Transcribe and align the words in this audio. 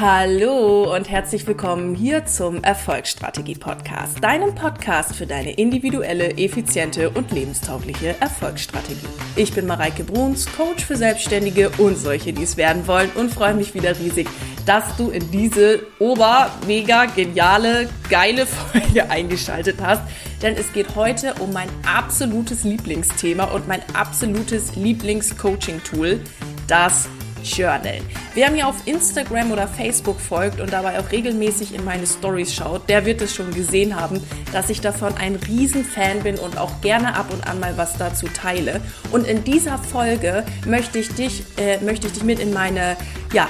Hallo 0.00 0.94
und 0.94 1.10
herzlich 1.10 1.44
willkommen 1.48 1.96
hier 1.96 2.24
zum 2.24 2.62
Erfolgsstrategie 2.62 3.56
Podcast, 3.56 4.22
deinem 4.22 4.54
Podcast 4.54 5.16
für 5.16 5.26
deine 5.26 5.54
individuelle, 5.54 6.38
effiziente 6.38 7.10
und 7.10 7.32
lebenstaugliche 7.32 8.14
Erfolgsstrategie. 8.20 9.08
Ich 9.34 9.52
bin 9.52 9.66
Mareike 9.66 10.04
Bruns, 10.04 10.46
Coach 10.56 10.84
für 10.84 10.94
Selbstständige 10.94 11.70
und 11.78 11.96
solche, 11.96 12.32
die 12.32 12.44
es 12.44 12.56
werden 12.56 12.86
wollen 12.86 13.10
und 13.16 13.32
freue 13.32 13.54
mich 13.54 13.74
wieder 13.74 13.98
riesig, 13.98 14.28
dass 14.66 14.96
du 14.96 15.10
in 15.10 15.32
diese 15.32 15.80
ober, 15.98 16.52
mega, 16.68 17.06
geniale, 17.06 17.88
geile 18.08 18.46
Folge 18.46 19.10
eingeschaltet 19.10 19.78
hast, 19.82 20.02
denn 20.42 20.54
es 20.54 20.72
geht 20.72 20.94
heute 20.94 21.34
um 21.40 21.52
mein 21.52 21.70
absolutes 21.84 22.62
Lieblingsthema 22.62 23.46
und 23.46 23.66
mein 23.66 23.82
absolutes 23.94 24.76
Lieblings-Coaching-Tool, 24.76 26.20
das 26.68 27.08
Journal. 27.42 28.00
Wer 28.34 28.50
mir 28.50 28.66
auf 28.66 28.76
Instagram 28.86 29.52
oder 29.52 29.66
Facebook 29.68 30.20
folgt 30.20 30.60
und 30.60 30.72
dabei 30.72 30.98
auch 30.98 31.10
regelmäßig 31.10 31.74
in 31.74 31.84
meine 31.84 32.06
Stories 32.06 32.54
schaut, 32.54 32.88
der 32.88 33.04
wird 33.04 33.22
es 33.22 33.34
schon 33.34 33.52
gesehen 33.52 33.98
haben, 33.98 34.20
dass 34.52 34.70
ich 34.70 34.80
davon 34.80 35.14
ein 35.16 35.36
Riesenfan 35.36 36.20
bin 36.22 36.36
und 36.36 36.58
auch 36.58 36.80
gerne 36.80 37.14
ab 37.16 37.26
und 37.32 37.46
an 37.46 37.60
mal 37.60 37.76
was 37.76 37.96
dazu 37.96 38.26
teile. 38.28 38.80
Und 39.10 39.26
in 39.26 39.44
dieser 39.44 39.78
Folge 39.78 40.44
möchte 40.66 40.98
ich 40.98 41.08
dich, 41.14 41.44
äh, 41.56 41.78
möchte 41.80 42.06
ich 42.06 42.14
dich 42.14 42.24
mit 42.24 42.38
in 42.38 42.52
meine, 42.52 42.96
ja, 43.32 43.48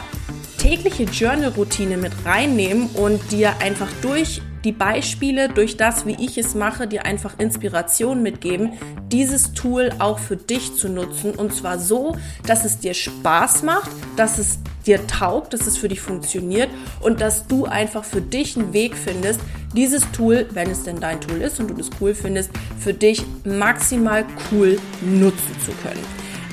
tägliche 0.59 1.05
Journal-Routine 1.05 1.97
mit 1.97 2.13
reinnehmen 2.25 2.89
und 2.95 3.33
dir 3.33 3.55
einfach 3.61 3.89
durch 4.03 4.43
die 4.65 4.73
Beispiele 4.73 5.49
durch 5.49 5.77
das, 5.77 6.07
wie 6.07 6.17
ich 6.19 6.39
es 6.39 6.55
mache, 6.55 6.87
dir 6.87 7.07
einfach 7.07 7.39
Inspiration 7.39 8.23
mitgeben, 8.23 8.73
dieses 9.11 9.53
Tool 9.53 9.91
auch 9.99 10.19
für 10.19 10.37
dich 10.37 10.75
zu 10.75 10.89
nutzen. 10.89 11.33
Und 11.33 11.55
zwar 11.55 11.79
so, 11.79 12.17
dass 12.47 12.65
es 12.65 12.79
dir 12.79 12.95
Spaß 12.95 13.63
macht, 13.63 13.91
dass 14.17 14.39
es 14.39 14.59
dir 14.87 15.07
taugt, 15.07 15.53
dass 15.53 15.67
es 15.67 15.77
für 15.77 15.89
dich 15.89 16.01
funktioniert 16.01 16.71
und 17.01 17.21
dass 17.21 17.47
du 17.47 17.67
einfach 17.67 18.05
für 18.05 18.23
dich 18.23 18.57
einen 18.57 18.73
Weg 18.73 18.97
findest, 18.97 19.41
dieses 19.75 20.11
Tool, 20.13 20.47
wenn 20.53 20.71
es 20.71 20.83
denn 20.85 20.99
dein 20.99 21.21
Tool 21.21 21.43
ist 21.43 21.61
und 21.61 21.69
du 21.69 21.75
das 21.75 21.91
cool 22.01 22.15
findest, 22.15 22.51
für 22.81 22.95
dich 22.95 23.23
maximal 23.45 24.25
cool 24.51 24.79
nutzen 25.03 25.57
zu 25.65 25.73
können. 25.83 26.03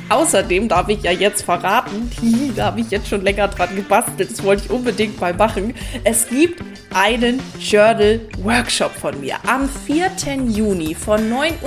Außerdem 0.09 0.67
darf 0.67 0.87
ich 0.89 1.01
ja 1.01 1.11
jetzt 1.11 1.43
verraten, 1.43 2.11
da 2.55 2.65
habe 2.65 2.81
ich 2.81 2.91
jetzt 2.91 3.07
schon 3.07 3.23
länger 3.23 3.47
dran 3.47 3.75
gebastelt, 3.75 4.31
das 4.31 4.43
wollte 4.43 4.65
ich 4.65 4.69
unbedingt 4.69 5.19
mal 5.19 5.33
machen. 5.33 5.73
Es 6.03 6.27
gibt 6.29 6.61
einen 6.95 7.41
Journal 7.59 8.21
Workshop 8.37 8.91
von 8.93 9.19
mir. 9.19 9.35
Am 9.45 9.67
4. 9.67 10.11
Juni 10.47 10.95
von 10.95 11.29
9.30 11.29 11.61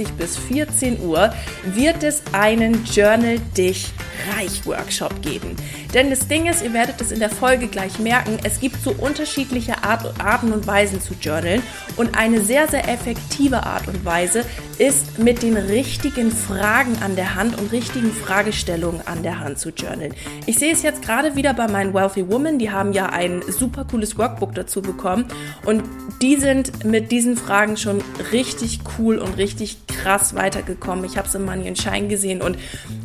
Uhr 0.00 0.12
bis 0.16 0.38
14 0.38 1.00
Uhr 1.00 1.32
wird 1.66 2.02
es 2.02 2.22
einen 2.32 2.82
Journal 2.86 3.38
Dich 3.56 3.92
Reich 4.34 4.64
Workshop 4.64 5.20
geben. 5.20 5.56
Denn 5.92 6.08
das 6.08 6.26
Ding 6.26 6.46
ist, 6.46 6.62
ihr 6.62 6.72
werdet 6.72 7.00
es 7.00 7.12
in 7.12 7.18
der 7.18 7.28
Folge 7.28 7.66
gleich 7.68 7.98
merken, 7.98 8.38
es 8.44 8.60
gibt 8.60 8.82
so 8.82 8.92
unterschiedliche 8.92 9.84
Art, 9.84 10.14
Arten 10.20 10.52
und 10.52 10.66
Weisen 10.66 11.02
zu 11.02 11.14
journalen 11.20 11.62
und 11.96 12.16
eine 12.16 12.40
sehr, 12.40 12.66
sehr 12.66 12.88
effektive 12.88 13.64
Art 13.64 13.88
und 13.88 14.04
Weise 14.04 14.44
ist 14.78 15.18
mit 15.18 15.42
den 15.42 15.56
richtigen 15.56 16.30
Fragen 16.30 16.96
an 17.02 17.14
der 17.14 17.34
Hand 17.34 17.60
und 17.60 17.72
richtigen 17.72 18.10
Fragestellungen 18.10 19.06
an 19.06 19.22
der 19.22 19.40
Hand 19.40 19.58
zu 19.58 19.68
journalen. 19.68 20.14
Ich 20.46 20.58
sehe 20.58 20.72
es 20.72 20.82
jetzt 20.82 21.02
gerade 21.02 21.36
wieder 21.36 21.52
bei 21.52 21.68
meinen 21.68 21.92
Wealthy 21.92 22.28
Women, 22.28 22.58
die 22.58 22.70
haben 22.70 22.92
ja 22.92 23.06
ein 23.06 23.42
super 23.46 23.84
cooles 23.84 24.16
Workbook 24.16 24.54
dazu 24.62 24.82
bekommen 24.82 25.26
und 25.64 25.82
die 26.20 26.36
sind 26.36 26.84
mit 26.84 27.10
diesen 27.10 27.36
Fragen 27.36 27.76
schon 27.76 28.02
richtig 28.32 28.80
cool 28.98 29.18
und 29.18 29.36
richtig 29.36 29.86
krass 29.86 30.34
weitergekommen. 30.34 31.04
Ich 31.04 31.16
habe 31.16 31.28
es 31.28 31.34
in 31.34 31.44
Money 31.44 31.74
Shine 31.76 32.08
gesehen 32.08 32.42
und 32.42 32.56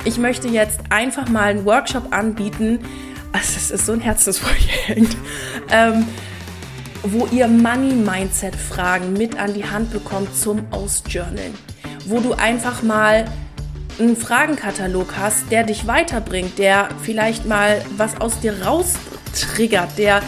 ich 0.05 0.17
möchte 0.17 0.47
jetzt 0.47 0.80
einfach 0.89 1.30
mal 1.30 1.45
einen 1.45 1.66
Workshop 1.66 2.14
anbieten, 2.14 2.80
also 3.31 3.53
es 3.58 3.72
ist 3.72 3.86
so 3.86 3.91
ein 3.91 3.99
Herzensprojekt, 3.99 5.16
ähm, 5.69 6.05
wo 7.03 7.27
ihr 7.27 7.47
Money-Mindset-Fragen 7.47 9.14
mit 9.14 9.38
an 9.38 9.53
die 9.53 9.66
Hand 9.66 9.92
bekommt 9.92 10.36
zum 10.36 10.61
Ausjournalen. 10.71 11.53
Wo 12.05 12.20
du 12.20 12.33
einfach 12.33 12.83
mal 12.83 13.26
einen 13.99 14.15
Fragenkatalog 14.15 15.15
hast, 15.17 15.52
der 15.52 15.64
dich 15.64 15.87
weiterbringt, 15.87 16.58
der 16.58 16.89
vielleicht 17.03 17.45
mal 17.45 17.83
was 17.98 18.20
aus 18.20 18.39
dir 18.39 18.61
raustriggert, 18.64 19.98
der 19.98 20.21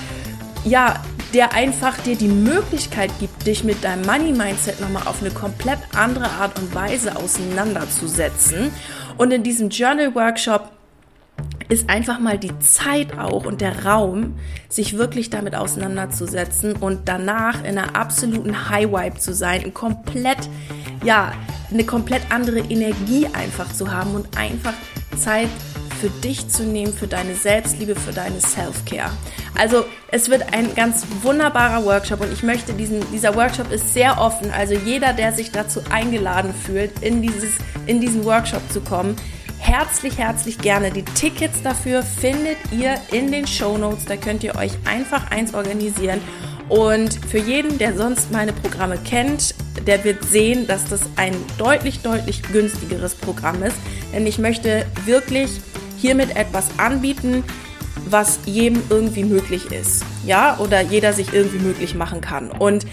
ja, 0.66 1.02
der 1.34 1.54
einfach 1.54 1.98
dir 2.00 2.16
die 2.16 2.28
Möglichkeit 2.28 3.12
gibt, 3.20 3.46
dich 3.46 3.64
mit 3.64 3.84
deinem 3.84 4.06
Money 4.06 4.32
Mindset 4.32 4.80
nochmal 4.80 5.04
auf 5.06 5.22
eine 5.22 5.32
komplett 5.32 5.80
andere 5.96 6.30
Art 6.30 6.58
und 6.60 6.74
Weise 6.74 7.16
auseinanderzusetzen. 7.16 8.72
Und 9.18 9.32
in 9.32 9.44
diesem 9.44 9.70
Journal 9.70 10.16
Workshop 10.16 10.72
ist 11.70 11.90
einfach 11.90 12.20
mal 12.20 12.38
die 12.38 12.58
Zeit 12.60 13.18
auch 13.18 13.46
und 13.46 13.62
der 13.62 13.86
Raum, 13.86 14.36
sich 14.70 14.98
wirklich 14.98 15.30
damit 15.30 15.56
auseinanderzusetzen 15.56 16.74
und 16.74 17.08
danach 17.08 17.60
in 17.64 17.78
einer 17.78 17.96
absoluten 17.96 18.70
High 18.70 18.92
Vibe 18.92 19.20
zu 19.20 19.34
sein, 19.34 19.74
komplett, 19.74 20.50
ja, 21.04 21.32
eine 21.72 21.84
komplett 21.84 22.24
andere 22.30 22.60
Energie 22.60 23.28
einfach 23.34 23.72
zu 23.72 23.92
haben 23.92 24.16
und 24.16 24.38
einfach 24.38 24.74
Zeit 25.18 25.50
für 26.00 26.10
dich 26.10 26.48
zu 26.50 26.64
nehmen, 26.64 26.94
für 26.94 27.08
deine 27.08 27.36
Selbstliebe, 27.36 27.96
für 27.96 28.12
deine 28.12 28.40
Self-Care. 28.40 29.12
Also 29.58 29.86
es 30.12 30.30
wird 30.30 30.54
ein 30.54 30.74
ganz 30.76 31.06
wunderbarer 31.22 31.84
Workshop 31.86 32.22
und 32.22 32.32
ich 32.32 32.44
möchte 32.44 32.74
diesen, 32.74 33.04
dieser 33.12 33.36
Workshop 33.36 33.72
ist 33.72 33.94
sehr 33.94 34.20
offen. 34.20 34.52
Also 34.52 34.74
jeder, 34.74 35.14
der 35.14 35.34
sich 35.34 35.52
dazu 35.52 35.82
eingeladen 35.90 36.54
fühlt, 36.54 37.00
in, 37.02 37.22
dieses, 37.22 37.52
in 37.86 38.00
diesen 38.00 38.24
Workshop 38.24 38.62
zu 38.72 38.82
kommen, 38.82 39.16
herzlich, 39.60 40.18
herzlich 40.18 40.58
gerne. 40.58 40.92
Die 40.92 41.04
Tickets 41.04 41.62
dafür 41.62 42.02
findet 42.02 42.58
ihr 42.72 42.96
in 43.12 43.32
den 43.32 43.46
Show 43.46 43.78
Notes. 43.78 44.06
Da 44.06 44.16
könnt 44.16 44.44
ihr 44.44 44.56
euch 44.56 44.72
einfach 44.86 45.30
eins 45.32 45.54
organisieren. 45.54 46.22
Und 46.70 47.14
für 47.26 47.40
jeden, 47.40 47.78
der 47.80 47.96
sonst 47.96 48.32
meine 48.32 48.54
Programme 48.54 48.98
kennt, 48.98 49.56
der 49.86 50.04
wird 50.04 50.24
sehen, 50.24 50.68
dass 50.68 50.86
das 50.86 51.02
ein 51.16 51.34
deutlich, 51.58 52.02
deutlich 52.02 52.44
günstigeres 52.44 53.16
Programm 53.16 53.64
ist. 53.64 53.76
Denn 54.14 54.26
ich 54.28 54.38
möchte 54.38 54.86
wirklich 55.06 55.50
hiermit 56.00 56.36
etwas 56.36 56.68
anbieten, 56.78 57.44
was 58.06 58.40
jedem 58.46 58.82
irgendwie 58.90 59.24
möglich 59.24 59.72
ist. 59.72 60.04
Ja, 60.26 60.58
oder 60.60 60.82
jeder 60.82 61.14
sich 61.14 61.34
irgendwie 61.34 61.60
möglich 61.60 61.96
machen 61.96 62.22
kann. 62.22 62.52
Und 62.52 62.86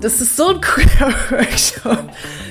das 0.00 0.20
ist 0.20 0.36
so 0.36 0.48
ein 0.48 0.60
cooler 0.60 1.14
Workshop. 1.30 2.10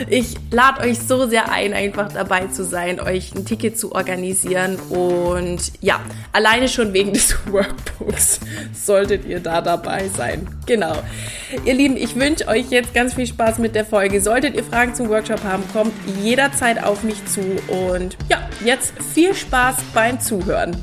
Ich 0.09 0.35
lade 0.51 0.81
euch 0.81 0.99
so 0.99 1.27
sehr 1.27 1.51
ein, 1.51 1.73
einfach 1.73 2.11
dabei 2.11 2.47
zu 2.47 2.63
sein, 2.63 2.99
euch 2.99 3.33
ein 3.35 3.45
Ticket 3.45 3.77
zu 3.77 3.93
organisieren. 3.93 4.77
Und 4.89 5.71
ja, 5.81 5.99
alleine 6.31 6.67
schon 6.67 6.93
wegen 6.93 7.13
des 7.13 7.35
Workbooks 7.51 8.39
solltet 8.73 9.25
ihr 9.25 9.39
da 9.39 9.61
dabei 9.61 10.09
sein. 10.09 10.47
Genau. 10.65 10.95
Ihr 11.65 11.73
Lieben, 11.73 11.97
ich 11.97 12.15
wünsche 12.15 12.47
euch 12.47 12.69
jetzt 12.69 12.93
ganz 12.93 13.13
viel 13.13 13.27
Spaß 13.27 13.59
mit 13.59 13.75
der 13.75 13.85
Folge. 13.85 14.21
Solltet 14.21 14.55
ihr 14.55 14.63
Fragen 14.63 14.95
zum 14.95 15.09
Workshop 15.09 15.43
haben, 15.43 15.63
kommt 15.71 15.93
jederzeit 16.21 16.83
auf 16.83 17.03
mich 17.03 17.23
zu. 17.25 17.41
Und 17.67 18.17
ja, 18.29 18.49
jetzt 18.65 18.93
viel 19.13 19.35
Spaß 19.35 19.75
beim 19.93 20.19
Zuhören. 20.19 20.75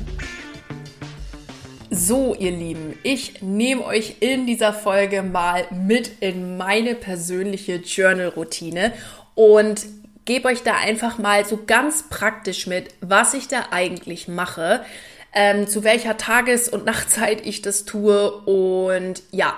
So, 1.93 2.33
ihr 2.35 2.51
Lieben, 2.51 2.97
ich 3.03 3.41
nehme 3.41 3.83
euch 3.83 4.15
in 4.21 4.47
dieser 4.47 4.71
Folge 4.71 5.23
mal 5.23 5.65
mit 5.71 6.09
in 6.21 6.55
meine 6.55 6.95
persönliche 6.95 7.75
Journal-Routine 7.75 8.93
und 9.35 9.85
gebe 10.23 10.47
euch 10.47 10.63
da 10.63 10.77
einfach 10.77 11.17
mal 11.17 11.45
so 11.45 11.59
ganz 11.67 12.07
praktisch 12.07 12.65
mit, 12.65 12.95
was 13.01 13.33
ich 13.33 13.49
da 13.49 13.65
eigentlich 13.71 14.29
mache, 14.29 14.85
ähm, 15.33 15.67
zu 15.67 15.83
welcher 15.83 16.15
Tages- 16.15 16.69
und 16.69 16.85
Nachtzeit 16.85 17.45
ich 17.45 17.61
das 17.61 17.83
tue 17.83 18.31
und 18.31 19.21
ja, 19.31 19.53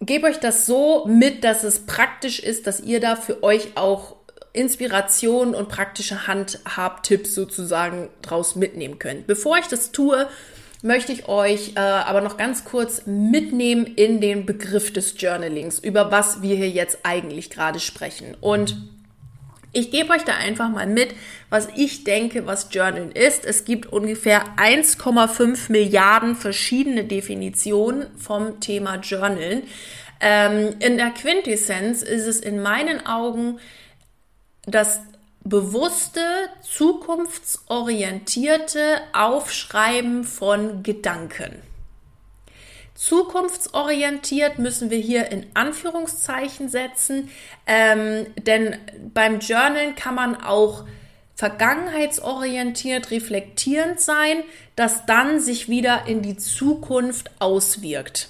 gebe 0.00 0.28
euch 0.28 0.38
das 0.38 0.64
so 0.64 1.06
mit, 1.06 1.42
dass 1.42 1.64
es 1.64 1.86
praktisch 1.86 2.38
ist, 2.38 2.68
dass 2.68 2.78
ihr 2.78 3.00
da 3.00 3.16
für 3.16 3.42
euch 3.42 3.76
auch 3.76 4.14
Inspiration 4.52 5.56
und 5.56 5.68
praktische 5.68 6.28
Handhabtipps 6.28 7.34
sozusagen 7.34 8.10
draus 8.22 8.54
mitnehmen 8.54 9.00
könnt. 9.00 9.26
Bevor 9.26 9.58
ich 9.58 9.66
das 9.66 9.90
tue, 9.90 10.28
möchte 10.82 11.12
ich 11.12 11.28
euch 11.28 11.72
äh, 11.76 11.80
aber 11.80 12.20
noch 12.20 12.36
ganz 12.36 12.64
kurz 12.64 13.06
mitnehmen 13.06 13.86
in 13.86 14.20
den 14.20 14.44
Begriff 14.44 14.92
des 14.92 15.14
Journalings, 15.16 15.78
über 15.78 16.10
was 16.10 16.42
wir 16.42 16.56
hier 16.56 16.68
jetzt 16.68 16.98
eigentlich 17.04 17.50
gerade 17.50 17.80
sprechen. 17.80 18.36
Und 18.40 18.76
ich 19.72 19.90
gebe 19.90 20.12
euch 20.12 20.24
da 20.24 20.34
einfach 20.34 20.68
mal 20.68 20.86
mit, 20.86 21.14
was 21.48 21.68
ich 21.76 22.04
denke, 22.04 22.46
was 22.46 22.68
Journalen 22.70 23.12
ist. 23.12 23.46
Es 23.46 23.64
gibt 23.64 23.86
ungefähr 23.86 24.44
1,5 24.58 25.72
Milliarden 25.72 26.36
verschiedene 26.36 27.04
Definitionen 27.04 28.06
vom 28.18 28.60
Thema 28.60 28.96
Journalen. 28.96 29.62
Ähm, 30.20 30.74
in 30.80 30.98
der 30.98 31.10
Quintessenz 31.10 32.02
ist 32.02 32.26
es 32.26 32.40
in 32.40 32.60
meinen 32.60 33.06
Augen 33.06 33.58
das 34.66 35.00
bewusste, 35.44 36.20
zukunftsorientierte 36.62 39.02
Aufschreiben 39.12 40.24
von 40.24 40.82
Gedanken. 40.82 41.62
Zukunftsorientiert 42.94 44.58
müssen 44.58 44.90
wir 44.90 44.98
hier 44.98 45.30
in 45.32 45.46
Anführungszeichen 45.54 46.68
setzen, 46.68 47.30
ähm, 47.66 48.26
denn 48.36 48.76
beim 49.12 49.40
Journalen 49.40 49.96
kann 49.96 50.14
man 50.14 50.40
auch 50.40 50.84
vergangenheitsorientiert, 51.34 53.10
reflektierend 53.10 53.98
sein, 53.98 54.44
das 54.76 55.06
dann 55.06 55.40
sich 55.40 55.68
wieder 55.68 56.06
in 56.06 56.22
die 56.22 56.36
Zukunft 56.36 57.32
auswirkt. 57.40 58.28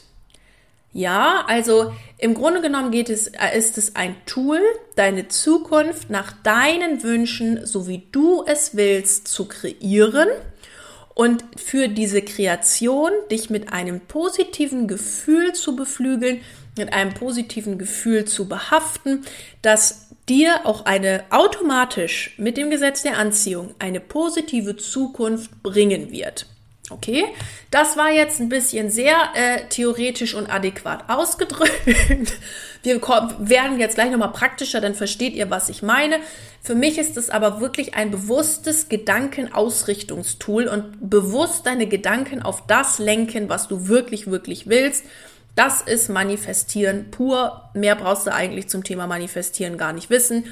Ja, 0.92 1.44
also 1.46 1.92
im 2.18 2.34
Grunde 2.34 2.60
genommen 2.60 2.90
geht 2.90 3.08
es, 3.08 3.28
äh, 3.28 3.56
ist 3.56 3.78
es 3.78 3.96
ein 3.96 4.14
Tool, 4.26 4.60
deine 4.94 5.28
Zukunft 5.28 6.10
nach 6.10 6.32
deinen 6.42 7.02
Wünschen, 7.02 7.66
so 7.66 7.88
wie 7.88 8.06
du 8.12 8.44
es 8.46 8.76
willst, 8.76 9.26
zu 9.26 9.46
kreieren 9.46 10.28
und 11.14 11.44
für 11.56 11.88
diese 11.88 12.20
Kreation 12.20 13.10
dich 13.30 13.48
mit 13.48 13.72
einem 13.72 14.00
positiven 14.00 14.86
Gefühl 14.86 15.54
zu 15.54 15.76
beflügeln, 15.76 16.42
mit 16.76 16.92
einem 16.92 17.14
positiven 17.14 17.78
Gefühl 17.78 18.26
zu 18.26 18.46
behaften, 18.46 19.24
das 19.62 20.08
dir 20.28 20.64
auch 20.64 20.84
eine 20.84 21.24
automatisch 21.30 22.34
mit 22.38 22.56
dem 22.56 22.70
Gesetz 22.70 23.02
der 23.02 23.18
Anziehung 23.18 23.74
eine 23.78 24.00
positive 24.00 24.76
Zukunft 24.76 25.62
bringen 25.62 26.10
wird. 26.10 26.46
Okay, 26.90 27.24
das 27.70 27.96
war 27.96 28.10
jetzt 28.10 28.40
ein 28.40 28.48
bisschen 28.48 28.90
sehr 28.90 29.16
äh, 29.34 29.68
theoretisch 29.68 30.34
und 30.34 30.52
adäquat 30.52 31.04
ausgedrückt. 31.08 31.72
Wir 32.82 33.00
werden 33.38 33.78
jetzt 33.78 33.94
gleich 33.94 34.10
nochmal 34.10 34.32
praktischer, 34.32 34.80
dann 34.80 34.96
versteht 34.96 35.34
ihr, 35.34 35.48
was 35.48 35.68
ich 35.68 35.82
meine. 35.82 36.16
Für 36.60 36.74
mich 36.74 36.98
ist 36.98 37.16
es 37.16 37.30
aber 37.30 37.60
wirklich 37.60 37.94
ein 37.94 38.10
bewusstes 38.10 38.88
Gedankenausrichtungstool 38.88 40.66
und 40.66 41.08
bewusst 41.08 41.66
deine 41.66 41.86
Gedanken 41.86 42.42
auf 42.42 42.66
das 42.66 42.98
lenken, 42.98 43.48
was 43.48 43.68
du 43.68 43.86
wirklich, 43.86 44.26
wirklich 44.26 44.68
willst. 44.68 45.04
Das 45.54 45.82
ist 45.82 46.08
Manifestieren 46.08 47.12
pur. 47.12 47.70
Mehr 47.74 47.94
brauchst 47.94 48.26
du 48.26 48.32
eigentlich 48.32 48.68
zum 48.68 48.82
Thema 48.82 49.06
Manifestieren 49.06 49.78
gar 49.78 49.92
nicht 49.92 50.10
wissen. 50.10 50.46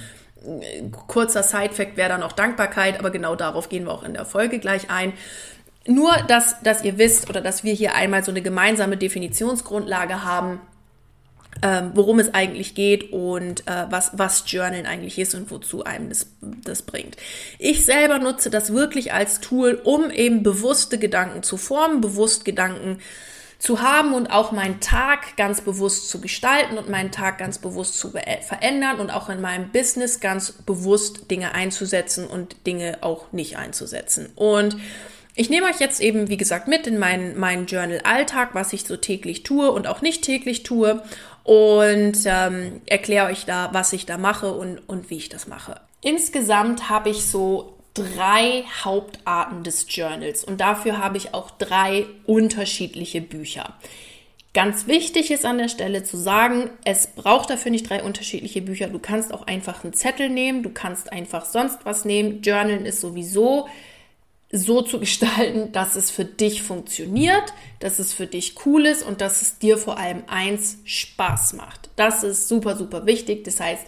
Kurzer 1.06 1.42
Side-Fact 1.42 1.96
wäre 1.96 2.08
dann 2.10 2.22
auch 2.22 2.32
Dankbarkeit, 2.32 2.98
aber 2.98 3.10
genau 3.10 3.34
darauf 3.34 3.68
gehen 3.68 3.84
wir 3.84 3.92
auch 3.92 4.04
in 4.04 4.14
der 4.14 4.24
Folge 4.24 4.58
gleich 4.58 4.88
ein. 4.90 5.12
Nur, 5.86 6.12
dass, 6.28 6.60
dass 6.62 6.84
ihr 6.84 6.98
wisst 6.98 7.30
oder 7.30 7.40
dass 7.40 7.64
wir 7.64 7.72
hier 7.72 7.94
einmal 7.94 8.22
so 8.22 8.30
eine 8.30 8.42
gemeinsame 8.42 8.96
Definitionsgrundlage 8.96 10.24
haben, 10.24 10.60
ähm, 11.62 11.92
worum 11.94 12.18
es 12.18 12.32
eigentlich 12.32 12.74
geht 12.74 13.12
und 13.12 13.66
äh, 13.66 13.86
was, 13.90 14.12
was 14.14 14.44
Journalen 14.46 14.86
eigentlich 14.86 15.18
ist 15.18 15.34
und 15.34 15.50
wozu 15.50 15.84
einem 15.84 16.08
das, 16.08 16.26
das 16.64 16.82
bringt. 16.82 17.16
Ich 17.58 17.84
selber 17.84 18.18
nutze 18.18 18.50
das 18.50 18.72
wirklich 18.72 19.12
als 19.12 19.40
Tool, 19.40 19.80
um 19.82 20.10
eben 20.10 20.42
bewusste 20.42 20.98
Gedanken 20.98 21.42
zu 21.42 21.56
formen, 21.56 22.00
bewusst 22.00 22.44
Gedanken 22.44 22.98
zu 23.58 23.82
haben 23.82 24.14
und 24.14 24.28
auch 24.28 24.52
meinen 24.52 24.80
Tag 24.80 25.36
ganz 25.36 25.60
bewusst 25.60 26.08
zu 26.08 26.22
gestalten 26.22 26.78
und 26.78 26.88
meinen 26.88 27.10
Tag 27.10 27.36
ganz 27.36 27.58
bewusst 27.58 27.98
zu 27.98 28.10
verändern 28.10 29.00
und 29.00 29.10
auch 29.10 29.28
in 29.28 29.42
meinem 29.42 29.70
Business 29.70 30.20
ganz 30.20 30.52
bewusst 30.52 31.30
Dinge 31.30 31.52
einzusetzen 31.52 32.26
und 32.26 32.66
Dinge 32.66 32.98
auch 33.02 33.32
nicht 33.32 33.58
einzusetzen. 33.58 34.30
Und 34.34 34.76
ich 35.40 35.48
nehme 35.48 35.68
euch 35.68 35.80
jetzt 35.80 36.02
eben, 36.02 36.28
wie 36.28 36.36
gesagt, 36.36 36.68
mit 36.68 36.86
in 36.86 36.98
meinen, 36.98 37.40
meinen 37.40 37.64
Journal-Alltag, 37.64 38.50
was 38.52 38.74
ich 38.74 38.84
so 38.84 38.98
täglich 38.98 39.42
tue 39.42 39.72
und 39.72 39.86
auch 39.86 40.02
nicht 40.02 40.20
täglich 40.20 40.64
tue 40.64 41.02
und 41.44 42.18
ähm, 42.26 42.82
erkläre 42.84 43.28
euch 43.28 43.46
da, 43.46 43.70
was 43.72 43.94
ich 43.94 44.04
da 44.04 44.18
mache 44.18 44.52
und, 44.52 44.86
und 44.86 45.08
wie 45.08 45.16
ich 45.16 45.30
das 45.30 45.46
mache. 45.46 45.80
Insgesamt 46.02 46.90
habe 46.90 47.08
ich 47.08 47.24
so 47.24 47.78
drei 47.94 48.64
Hauptarten 48.84 49.64
des 49.64 49.86
Journals 49.88 50.44
und 50.44 50.60
dafür 50.60 50.98
habe 50.98 51.16
ich 51.16 51.32
auch 51.32 51.50
drei 51.52 52.04
unterschiedliche 52.26 53.22
Bücher. 53.22 53.72
Ganz 54.52 54.88
wichtig 54.88 55.30
ist 55.30 55.46
an 55.46 55.56
der 55.56 55.68
Stelle 55.68 56.04
zu 56.04 56.18
sagen, 56.18 56.68
es 56.84 57.06
braucht 57.06 57.48
dafür 57.48 57.70
nicht 57.70 57.88
drei 57.88 58.02
unterschiedliche 58.02 58.60
Bücher. 58.60 58.88
Du 58.88 58.98
kannst 58.98 59.32
auch 59.32 59.46
einfach 59.46 59.84
einen 59.84 59.94
Zettel 59.94 60.28
nehmen, 60.28 60.62
du 60.62 60.68
kannst 60.68 61.10
einfach 61.10 61.46
sonst 61.46 61.78
was 61.84 62.04
nehmen. 62.04 62.42
Journalen 62.42 62.84
ist 62.84 63.00
sowieso 63.00 63.68
so 64.52 64.82
zu 64.82 64.98
gestalten, 64.98 65.72
dass 65.72 65.94
es 65.94 66.10
für 66.10 66.24
dich 66.24 66.62
funktioniert, 66.62 67.52
dass 67.78 67.98
es 67.98 68.12
für 68.12 68.26
dich 68.26 68.54
cool 68.66 68.86
ist 68.86 69.04
und 69.04 69.20
dass 69.20 69.42
es 69.42 69.58
dir 69.58 69.78
vor 69.78 69.98
allem 69.98 70.24
eins 70.26 70.78
Spaß 70.84 71.52
macht. 71.52 71.90
Das 71.96 72.24
ist 72.24 72.48
super, 72.48 72.76
super 72.76 73.06
wichtig. 73.06 73.44
Das 73.44 73.60
heißt, 73.60 73.86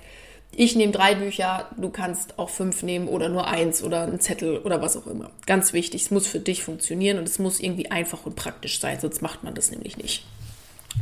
ich 0.55 0.77
nehme 0.77 0.93
drei 0.93 1.15
Bücher, 1.15 1.71
du 1.77 1.89
kannst 1.89 2.39
auch 2.39 2.51
fünf 2.51 2.83
nehmen 2.83 3.09
oder 3.09 3.29
nur 3.29 3.47
eins 3.47 3.83
oder 3.83 4.03
einen 4.03 4.21
Zettel 4.21 4.59
oder 4.59 4.83
was 4.83 4.97
auch 4.97 5.07
immer. 5.07 5.31
Ganz 5.47 5.73
wichtig, 5.73 6.03
es 6.03 6.11
muss 6.11 6.27
für 6.27 6.41
dich 6.41 6.63
funktionieren 6.63 7.19
und 7.19 7.27
es 7.27 7.39
muss 7.39 7.59
irgendwie 7.59 7.91
einfach 7.91 8.27
und 8.27 8.37
praktisch 8.37 8.79
sein, 8.79 9.01
sonst 9.01 9.23
macht 9.23 9.43
man 9.45 9.55
das 9.55 9.71
nämlich 9.71 9.97
nicht. 9.97 10.25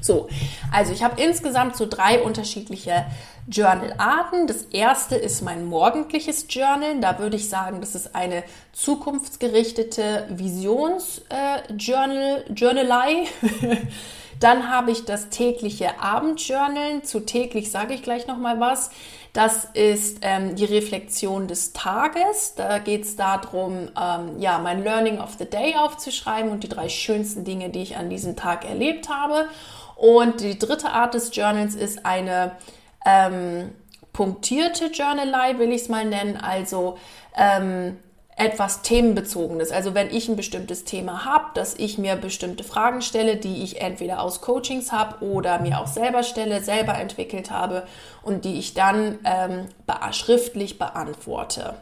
So, 0.00 0.28
also 0.72 0.92
ich 0.92 1.02
habe 1.02 1.20
insgesamt 1.20 1.76
so 1.76 1.86
drei 1.86 2.22
unterschiedliche 2.22 3.06
Journalarten. 3.48 4.46
Das 4.46 4.62
erste 4.64 5.16
ist 5.16 5.42
mein 5.42 5.64
morgendliches 5.64 6.46
Journal. 6.48 7.00
Da 7.00 7.18
würde 7.18 7.36
ich 7.36 7.48
sagen, 7.48 7.80
das 7.80 7.94
ist 7.94 8.14
eine 8.14 8.44
zukunftsgerichtete 8.72 10.26
Visions-Journal, 10.30 12.44
äh. 12.48 13.26
Dann 14.40 14.70
habe 14.70 14.90
ich 14.90 15.04
das 15.04 15.28
tägliche 15.28 16.00
Abendjournal. 16.00 17.02
Zu 17.02 17.20
täglich 17.20 17.70
sage 17.70 17.92
ich 17.92 18.02
gleich 18.02 18.26
nochmal 18.26 18.58
was. 18.58 18.90
Das 19.34 19.66
ist 19.74 20.18
ähm, 20.22 20.56
die 20.56 20.64
Reflexion 20.64 21.46
des 21.46 21.72
Tages. 21.72 22.54
Da 22.56 22.78
geht 22.78 23.04
es 23.04 23.16
darum, 23.16 23.90
ähm, 24.00 24.40
ja, 24.40 24.58
mein 24.58 24.82
Learning 24.82 25.20
of 25.20 25.34
the 25.38 25.44
Day 25.44 25.76
aufzuschreiben 25.76 26.50
und 26.50 26.64
die 26.64 26.68
drei 26.68 26.88
schönsten 26.88 27.44
Dinge, 27.44 27.68
die 27.68 27.82
ich 27.82 27.96
an 27.96 28.08
diesem 28.08 28.34
Tag 28.34 28.64
erlebt 28.64 29.08
habe. 29.08 29.46
Und 30.00 30.40
die 30.40 30.58
dritte 30.58 30.88
Art 30.88 31.12
des 31.12 31.36
Journals 31.36 31.74
ist 31.74 32.06
eine 32.06 32.52
ähm, 33.04 33.70
punktierte 34.14 34.86
Journalei, 34.86 35.58
will 35.58 35.72
ich 35.72 35.82
es 35.82 35.88
mal 35.90 36.06
nennen. 36.06 36.38
Also 36.38 36.96
ähm, 37.36 37.98
etwas 38.34 38.80
themenbezogenes. 38.80 39.70
Also 39.72 39.92
wenn 39.92 40.08
ich 40.08 40.26
ein 40.30 40.36
bestimmtes 40.36 40.84
Thema 40.84 41.26
habe, 41.26 41.50
dass 41.52 41.74
ich 41.74 41.98
mir 41.98 42.16
bestimmte 42.16 42.64
Fragen 42.64 43.02
stelle, 43.02 43.36
die 43.36 43.62
ich 43.62 43.82
entweder 43.82 44.22
aus 44.22 44.40
Coachings 44.40 44.90
habe 44.90 45.22
oder 45.22 45.58
mir 45.58 45.78
auch 45.78 45.86
selber 45.86 46.22
stelle, 46.22 46.62
selber 46.62 46.94
entwickelt 46.94 47.50
habe 47.50 47.82
und 48.22 48.46
die 48.46 48.58
ich 48.58 48.72
dann 48.72 49.18
ähm, 49.24 49.66
schriftlich 50.12 50.78
beantworte. 50.78 51.74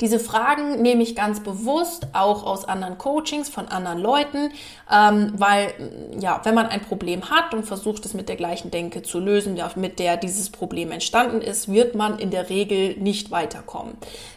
Diese 0.00 0.18
Fragen 0.18 0.82
nehme 0.82 1.02
ich 1.02 1.14
ganz 1.14 1.40
bewusst 1.40 2.08
auch 2.12 2.44
aus 2.44 2.64
anderen 2.64 2.98
Coachings 2.98 3.48
von 3.48 3.68
anderen 3.68 3.98
Leuten, 3.98 4.50
ähm, 4.90 5.32
weil 5.36 5.72
ja, 6.18 6.40
wenn 6.44 6.54
man 6.54 6.66
ein 6.66 6.80
Problem 6.80 7.30
hat 7.30 7.54
und 7.54 7.64
versucht 7.64 8.04
es 8.04 8.14
mit 8.14 8.28
der 8.28 8.36
gleichen 8.36 8.70
Denke 8.70 9.02
zu 9.02 9.20
lösen, 9.20 9.58
mit 9.76 9.98
der 9.98 10.16
dieses 10.16 10.50
Problem 10.50 10.90
entstanden 10.90 11.40
ist, 11.40 11.72
wird 11.72 11.94
man 11.94 12.18
in 12.18 12.30
der 12.30 12.48
Regel 12.50 12.96
nicht 12.96 13.30
weiterkommen. 13.30 13.94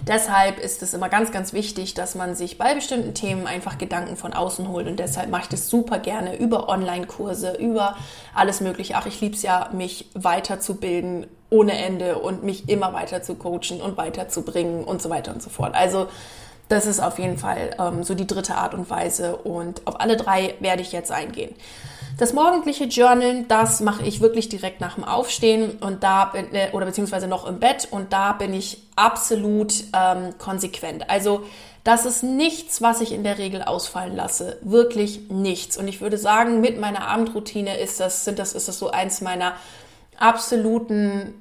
Deshalb 0.07 0.59
ist 0.59 0.83
es 0.83 0.94
immer 0.94 1.09
ganz, 1.09 1.31
ganz 1.31 1.54
wichtig, 1.54 1.94
dass 1.94 2.15
man 2.15 2.36
sich 2.36 2.57
bei 2.57 2.74
bestimmten 2.74 3.13
Themen 3.13 3.48
einfach 3.48 3.77
Gedanken 3.77 4.18
von 4.18 4.33
außen 4.33 4.68
holt 4.69 4.87
und 4.87 4.99
deshalb 4.99 5.30
mache 5.30 5.44
ich 5.44 5.49
das 5.49 5.69
super 5.69 5.99
gerne 5.99 6.37
über 6.37 6.69
Online-Kurse, 6.69 7.57
über 7.57 7.95
alles 8.33 8.61
Mögliche. 8.61 8.95
Ach, 8.95 9.06
ich 9.06 9.19
liebe 9.21 9.35
es 9.35 9.42
ja, 9.42 9.69
mich 9.73 10.09
weiterzubilden 10.14 11.28
ohne 11.49 11.77
Ende 11.77 12.19
und 12.19 12.44
mich 12.44 12.69
immer 12.69 12.94
weiter 12.94 13.21
zu 13.21 13.35
coachen 13.35 13.81
und 13.81 13.97
weiterzubringen 13.97 14.83
und 14.83 15.01
so 15.01 15.09
weiter 15.09 15.33
und 15.33 15.42
so 15.42 15.49
fort. 15.49 15.75
Also 15.75 16.07
das 16.69 16.85
ist 16.85 16.99
auf 16.99 17.18
jeden 17.19 17.37
Fall 17.37 17.75
ähm, 17.80 18.04
so 18.04 18.13
die 18.13 18.27
dritte 18.27 18.56
Art 18.56 18.73
und 18.73 18.89
Weise 18.89 19.37
und 19.37 19.85
auf 19.87 19.99
alle 20.01 20.18
drei 20.18 20.56
werde 20.59 20.81
ich 20.81 20.92
jetzt 20.92 21.11
eingehen. 21.11 21.56
Das 22.18 22.33
morgendliche 22.33 22.85
Journal, 22.85 23.45
das 23.47 23.80
mache 23.80 24.04
ich 24.04 24.21
wirklich 24.21 24.49
direkt 24.49 24.81
nach 24.81 24.95
dem 24.95 25.04
Aufstehen 25.04 25.77
und 25.80 26.04
da 26.04 26.25
bin, 26.25 26.54
äh, 26.54 26.69
oder 26.73 26.87
beziehungsweise 26.87 27.27
noch 27.27 27.45
im 27.47 27.59
Bett 27.59 27.87
und 27.92 28.11
da 28.11 28.33
bin 28.33 28.54
ich 28.54 28.81
absolut 28.95 29.73
ähm, 29.94 30.33
konsequent. 30.39 31.09
Also 31.09 31.44
das 31.83 32.06
ist 32.06 32.23
nichts, 32.23 32.81
was 32.81 32.99
ich 32.99 33.13
in 33.13 33.23
der 33.23 33.37
Regel 33.37 33.61
ausfallen 33.61 34.13
lasse. 34.13 34.57
Wirklich 34.61 35.30
nichts. 35.30 35.77
Und 35.77 35.87
ich 35.87 36.01
würde 36.01 36.18
sagen, 36.18 36.59
mit 36.59 36.81
meiner 36.81 37.07
Abendroutine 37.07 37.77
ist 37.77 38.01
das, 38.01 38.25
sind 38.25 38.39
das, 38.39 38.51
ist 38.51 38.68
das 38.68 38.77
so 38.77 38.89
eins 38.92 39.21
meiner 39.21 39.54
absoluten, 40.18 41.33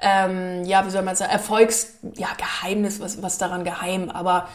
ähm, 0.00 0.64
ja, 0.64 0.86
wie 0.86 0.90
soll 0.90 1.02
man 1.02 1.16
sagen, 1.16 1.32
Erfolgs, 1.32 1.98
ja, 2.16 2.28
was, 3.00 3.22
was 3.22 3.38
daran 3.38 3.64
geheim, 3.64 4.10
aber 4.10 4.48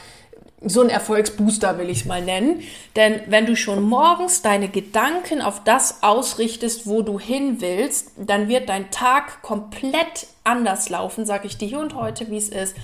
so 0.62 0.82
ein 0.82 0.90
Erfolgsbooster 0.90 1.78
will 1.78 1.90
ich 1.90 2.02
es 2.02 2.06
mal 2.06 2.22
nennen. 2.22 2.62
Denn 2.96 3.22
wenn 3.28 3.46
du 3.46 3.56
schon 3.56 3.82
morgens 3.82 4.42
deine 4.42 4.68
Gedanken 4.68 5.42
auf 5.42 5.64
das 5.64 6.04
ausrichtest, 6.04 6.86
wo 6.86 7.02
du 7.02 7.18
hin 7.18 7.62
willst, 7.62 8.12
dann 8.18 8.50
wird 8.50 8.68
dein 8.68 8.92
Tag 8.92 9.42
komplett 9.42 10.28
anders 10.44 10.90
laufen, 10.90 11.26
sage 11.26 11.48
ich 11.48 11.58
dir 11.58 11.68
hier 11.68 11.80
und 11.80 11.96
heute, 11.96 12.30
wie 12.30 12.38
es 12.38 12.50
ist 12.50 12.76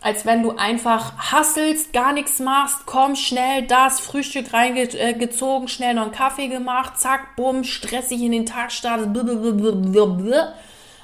als 0.00 0.24
wenn 0.24 0.42
du 0.42 0.52
einfach 0.52 1.32
hasselst, 1.32 1.92
gar 1.92 2.12
nichts 2.12 2.38
machst, 2.38 2.86
komm 2.86 3.16
schnell 3.16 3.62
das, 3.62 3.98
Frühstück 3.98 4.52
reingezogen, 4.52 5.68
schnell 5.68 5.94
noch 5.94 6.04
einen 6.04 6.12
Kaffee 6.12 6.48
gemacht, 6.48 6.98
zack, 6.98 7.34
bumm, 7.36 7.64
stressig 7.64 8.22
in 8.22 8.32
den 8.32 8.46
Tag 8.46 8.70
startest, 8.70 9.08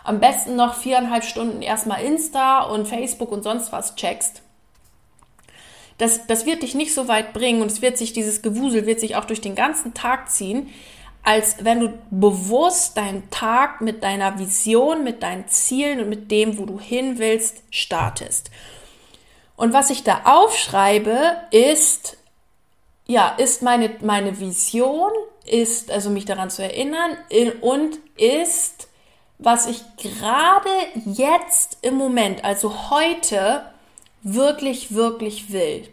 am 0.05 0.21
besten 0.21 0.55
noch 0.55 0.75
viereinhalb 0.75 1.25
Stunden 1.25 1.63
erstmal 1.63 2.03
Insta 2.03 2.63
und 2.63 2.87
Facebook 2.87 3.33
und 3.33 3.43
sonst 3.43 3.73
was 3.73 3.97
checkst. 3.97 4.43
Das, 5.99 6.27
das 6.27 6.45
wird 6.45 6.63
dich 6.63 6.75
nicht 6.75 6.93
so 6.93 7.09
weit 7.09 7.33
bringen 7.33 7.63
und 7.63 7.71
es 7.71 7.81
wird 7.81 7.97
sich, 7.99 8.13
dieses 8.13 8.43
Gewusel 8.43 8.87
wird 8.87 9.01
sich 9.01 9.17
auch 9.17 9.25
durch 9.25 9.41
den 9.41 9.55
ganzen 9.55 9.95
Tag 9.95 10.31
ziehen, 10.31 10.69
als 11.23 11.65
wenn 11.65 11.81
du 11.81 11.99
bewusst 12.11 12.97
deinen 12.97 13.31
Tag 13.31 13.81
mit 13.81 14.05
deiner 14.05 14.39
Vision, 14.39 15.05
mit 15.05 15.23
deinen 15.23 15.49
Zielen 15.49 16.01
und 16.01 16.09
mit 16.11 16.31
dem, 16.31 16.59
wo 16.59 16.67
du 16.67 16.79
hin 16.79 17.19
willst, 17.19 17.63
startest. 17.71 18.51
Und 19.56 19.73
was 19.73 19.90
ich 19.90 20.02
da 20.02 20.23
aufschreibe, 20.25 21.37
ist, 21.50 22.16
ja, 23.06 23.28
ist 23.38 23.62
meine, 23.62 23.90
meine 24.00 24.40
Vision, 24.40 25.11
ist, 25.46 25.90
also 25.90 26.11
mich 26.11 26.25
daran 26.25 26.50
zu 26.50 26.62
erinnern 26.62 27.16
und 27.61 27.99
ist, 28.16 28.88
was 29.38 29.66
ich 29.66 29.82
gerade 29.96 30.70
jetzt 31.04 31.78
im 31.82 31.94
Moment, 31.94 32.44
also 32.44 32.90
heute, 32.90 33.62
wirklich, 34.23 34.94
wirklich 34.94 35.52
will. 35.52 35.88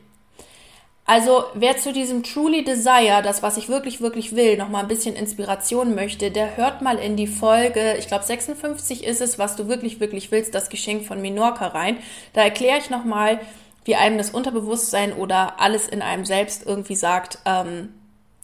Also 1.05 1.43
wer 1.55 1.77
zu 1.77 1.91
diesem 1.93 2.23
Truly 2.23 2.63
Desire, 2.63 3.21
das 3.23 3.43
was 3.43 3.57
ich 3.57 3.69
wirklich, 3.69 4.01
wirklich 4.01 4.35
will, 4.35 4.57
noch 4.57 4.69
mal 4.69 4.79
ein 4.79 4.87
bisschen 4.87 5.15
Inspiration 5.15 5.95
möchte, 5.95 6.31
der 6.31 6.55
hört 6.57 6.81
mal 6.81 6.97
in 6.97 7.17
die 7.17 7.27
Folge, 7.27 7.95
ich 7.97 8.07
glaube 8.07 8.23
56 8.23 9.03
ist 9.03 9.19
es, 9.19 9.39
was 9.39 9.55
du 9.55 9.67
wirklich, 9.67 9.99
wirklich 9.99 10.31
willst, 10.31 10.55
das 10.55 10.69
Geschenk 10.69 11.05
von 11.05 11.21
Menorca 11.21 11.67
rein. 11.67 11.97
Da 12.33 12.41
erkläre 12.41 12.77
ich 12.77 12.89
noch 12.89 13.03
mal, 13.03 13.39
wie 13.83 13.95
einem 13.95 14.17
das 14.17 14.29
Unterbewusstsein 14.29 15.13
oder 15.13 15.59
alles 15.59 15.87
in 15.87 16.01
einem 16.01 16.23
selbst 16.23 16.65
irgendwie 16.65 16.95
sagt, 16.95 17.39
ähm, 17.45 17.89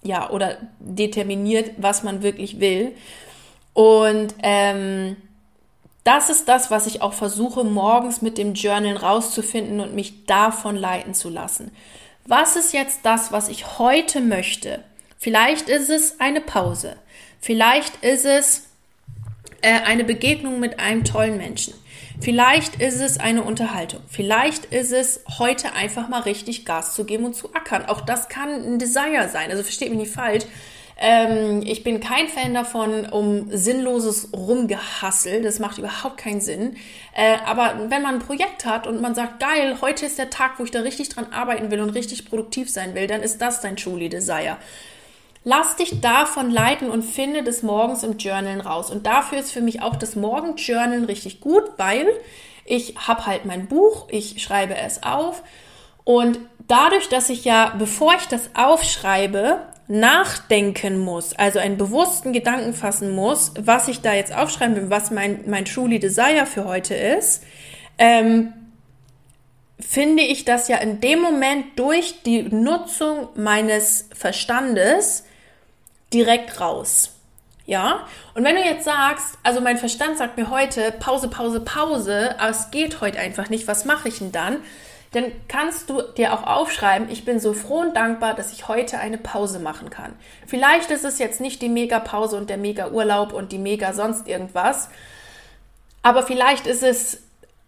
ja, 0.04 0.30
oder 0.30 0.58
determiniert, 0.80 1.72
was 1.78 2.04
man 2.04 2.24
wirklich 2.24 2.60
will. 2.60 2.96
Und 3.74 4.34
ähm, 4.42 5.16
das 6.04 6.30
ist 6.30 6.48
das, 6.48 6.72
was 6.72 6.88
ich 6.88 7.02
auch 7.02 7.14
versuche, 7.14 7.64
morgens 7.64 8.22
mit 8.22 8.38
dem 8.38 8.56
Journal 8.56 8.98
rauszufinden 8.98 9.80
und 9.80 9.94
mich 9.94 10.26
davon 10.26 10.76
leiten 10.76 11.14
zu 11.14 11.30
lassen 11.30 11.72
was 12.28 12.56
ist 12.56 12.74
jetzt 12.74 13.00
das, 13.04 13.32
was 13.32 13.48
ich 13.48 13.80
heute 13.80 14.20
möchte? 14.22 14.84
Vielleicht 15.18 15.70
ist 15.70 15.90
es 15.90 16.20
eine 16.20 16.42
Pause. 16.42 16.98
Vielleicht 17.40 18.04
ist 18.04 18.26
es 18.26 18.68
äh, 19.62 19.80
eine 19.86 20.04
Begegnung 20.04 20.60
mit 20.60 20.80
einem 20.80 21.06
tollen 21.06 21.38
Menschen. 21.38 21.74
Vielleicht 22.20 22.82
ist 22.82 23.00
es 23.00 23.20
eine 23.20 23.44
Unterhaltung. 23.44 24.02
Vielleicht 24.08 24.66
ist 24.66 24.92
es 24.92 25.22
heute 25.40 25.74
einfach 25.74 26.10
mal 26.10 26.22
richtig 26.22 26.66
Gas 26.66 26.96
zu 26.96 27.06
geben 27.06 27.26
und 27.26 27.36
zu 27.36 27.54
ackern. 27.54 27.86
Auch 27.86 28.02
das 28.02 28.28
kann 28.28 28.50
ein 28.50 28.80
Desire 28.80 29.30
sein. 29.32 29.50
Also 29.50 29.64
versteht 29.64 29.90
mich 29.90 30.00
nicht 30.00 30.14
falsch. 30.14 30.46
Ähm, 31.00 31.62
ich 31.64 31.84
bin 31.84 32.00
kein 32.00 32.28
Fan 32.28 32.54
davon, 32.54 33.06
um 33.08 33.50
sinnloses 33.52 34.30
Rumgehassel. 34.34 35.44
Das 35.44 35.60
macht 35.60 35.78
überhaupt 35.78 36.18
keinen 36.18 36.42
Sinn. 36.42 36.76
Äh, 37.14 37.38
aber 37.46 37.76
wenn 37.90 38.02
man 38.02 38.16
ein 38.16 38.20
Projekt 38.20 38.66
hat 38.66 38.88
und 38.88 39.02
man 39.02 39.14
sagt, 39.14 39.40
geil, 39.40 39.78
heute 39.82 40.08
ist 40.08 40.18
der 40.18 40.30
Tag, 40.30 40.54
wo 40.58 40.64
ich 40.64 40.72
da 40.72 40.80
richtig 40.82 41.10
dran 41.10 41.32
arbeiten 41.32 41.70
will 41.70 41.82
und 41.82 41.92
richtig 41.92 42.30
produktiv 42.30 42.70
sein 42.70 42.96
will, 42.96 43.08
dann 43.08 43.22
ist 43.22 43.42
das 43.42 43.62
dein 43.62 43.76
Truly 43.76 44.10
Desire. 44.10 44.58
Lass 45.44 45.76
dich 45.76 46.02
davon 46.02 46.50
leiten 46.50 46.90
und 46.90 47.04
finde 47.04 47.44
des 47.44 47.64
Morgens 47.64 48.04
im 48.04 48.18
Journalen 48.18 48.60
raus. 48.60 48.90
Und 48.90 49.06
dafür 49.06 49.40
ist 49.40 49.52
für 49.52 49.62
mich 49.62 49.82
auch 49.82 49.96
das 49.96 50.16
Morgenjournalen 50.16 51.06
richtig 51.06 51.42
gut, 51.42 51.64
weil 51.78 52.08
ich 52.66 52.96
habe 52.98 53.26
halt 53.28 53.46
mein 53.46 53.68
Buch, 53.68 54.08
ich 54.10 54.42
schreibe 54.44 54.76
es 54.76 55.04
auf 55.04 55.44
und 56.04 56.40
dadurch, 56.68 57.08
dass 57.08 57.30
ich 57.30 57.46
ja, 57.46 57.74
bevor 57.78 58.14
ich 58.16 58.26
das 58.28 58.50
aufschreibe, 58.56 59.62
nachdenken 59.88 61.00
muss, 61.00 61.34
also 61.34 61.60
einen 61.60 61.78
bewussten 61.78 62.34
Gedanken 62.34 62.74
fassen 62.74 63.12
muss, 63.12 63.54
was 63.58 63.88
ich 63.88 64.02
da 64.02 64.14
jetzt 64.14 64.36
aufschreiben 64.36 64.76
will, 64.76 64.90
was 64.90 65.12
mein, 65.12 65.44
mein 65.48 65.66
truly 65.66 66.00
desire 66.00 66.46
für 66.46 66.66
heute 66.66 66.94
ist, 66.94 67.44
ähm, 67.98 68.54
finde 69.80 70.24
ich 70.24 70.44
das 70.44 70.68
ja 70.68 70.78
in 70.78 71.00
dem 71.00 71.22
Moment 71.22 71.80
durch 71.80 72.22
die 72.24 72.44
Nutzung 72.44 73.30
meines 73.36 74.10
Verstandes 74.14 75.24
direkt 76.14 76.60
raus. 76.60 77.14
Ja? 77.66 78.08
Und 78.34 78.44
wenn 78.44 78.56
du 78.56 78.64
jetzt 78.64 78.86
sagst, 78.86 79.38
also 79.44 79.62
mein 79.62 79.78
Verstand 79.78 80.18
sagt 80.18 80.38
mir 80.38 80.50
heute 80.50 80.92
Pause, 80.92 81.30
Pause, 81.30 81.60
Pause, 81.60 82.36
aber 82.40 82.50
es 82.50 82.72
geht 82.72 83.02
heute 83.02 83.20
einfach 83.20 83.50
nicht, 83.50 83.68
was 83.68 83.86
mache 83.86 84.10
ich 84.10 84.20
denn 84.20 84.32
dann? 84.32 84.58
Dann 85.12 85.32
kannst 85.48 85.90
du 85.90 86.02
dir 86.02 86.34
auch 86.34 86.44
aufschreiben, 86.44 87.10
ich 87.10 87.26
bin 87.26 87.40
so 87.40 87.54
froh 87.54 87.80
und 87.80 87.96
dankbar, 87.96 88.34
dass 88.34 88.52
ich 88.52 88.68
heute 88.68 89.00
eine 89.00 89.18
Pause 89.18 89.60
machen 89.60 89.90
kann. 89.90 90.14
Vielleicht 90.46 90.92
ist 90.92 91.06
es 91.06 91.20
jetzt 91.20 91.42
nicht 91.42 91.62
die 91.62 91.70
Mega-Pause 91.70 92.38
und 92.38 92.50
der 92.50 92.58
Mega-Urlaub 92.58 93.34
und 93.34 93.52
die 93.52 93.58
Mega 93.58 93.94
sonst 93.94 94.28
irgendwas, 94.28 94.90
aber 96.04 96.24
vielleicht 96.24 96.68
ist 96.68 96.84
es 96.84 97.22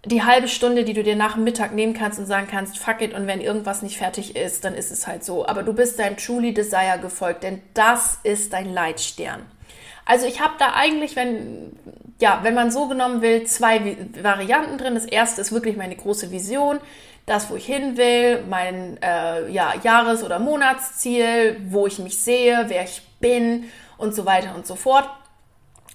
die 0.05 0.23
halbe 0.23 0.47
Stunde, 0.47 0.85
die 0.85 0.93
du 0.93 1.03
dir 1.03 1.15
nach 1.15 1.33
dem 1.33 1.43
Mittag 1.43 1.73
nehmen 1.73 1.93
kannst 1.93 2.19
und 2.19 2.25
sagen 2.25 2.47
kannst, 2.49 2.77
fuck 2.77 3.01
it, 3.01 3.13
und 3.13 3.27
wenn 3.27 3.41
irgendwas 3.41 3.81
nicht 3.81 3.97
fertig 3.97 4.35
ist, 4.35 4.63
dann 4.63 4.73
ist 4.73 4.91
es 4.91 5.07
halt 5.07 5.25
so. 5.25 5.45
Aber 5.45 5.63
du 5.63 5.73
bist 5.73 5.99
deinem 5.99 6.15
Truly 6.15 6.53
Desire 6.53 6.99
gefolgt, 7.01 7.43
denn 7.43 7.61
das 7.73 8.19
ist 8.23 8.53
dein 8.53 8.73
Leitstern. 8.73 9.45
Also 10.05 10.25
ich 10.25 10.39
habe 10.39 10.53
da 10.57 10.73
eigentlich, 10.73 11.15
wenn, 11.15 11.77
ja, 12.19 12.39
wenn 12.43 12.55
man 12.55 12.71
so 12.71 12.87
genommen 12.87 13.21
will, 13.21 13.43
zwei 13.43 13.97
Varianten 14.21 14.77
drin. 14.77 14.95
Das 14.95 15.05
erste 15.05 15.41
ist 15.41 15.51
wirklich 15.51 15.75
meine 15.75 15.95
große 15.95 16.31
Vision 16.31 16.79
das, 17.29 17.49
wo 17.51 17.55
ich 17.55 17.65
hin 17.65 17.95
will, 17.95 18.43
mein 18.49 18.97
äh, 19.03 19.49
ja, 19.51 19.73
Jahres- 19.83 20.23
oder 20.23 20.39
Monatsziel, 20.39 21.61
wo 21.69 21.85
ich 21.85 21.99
mich 21.99 22.17
sehe, 22.17 22.65
wer 22.67 22.83
ich 22.83 23.03
bin 23.19 23.65
und 23.97 24.15
so 24.15 24.25
weiter 24.25 24.55
und 24.55 24.65
so 24.65 24.75
fort. 24.75 25.07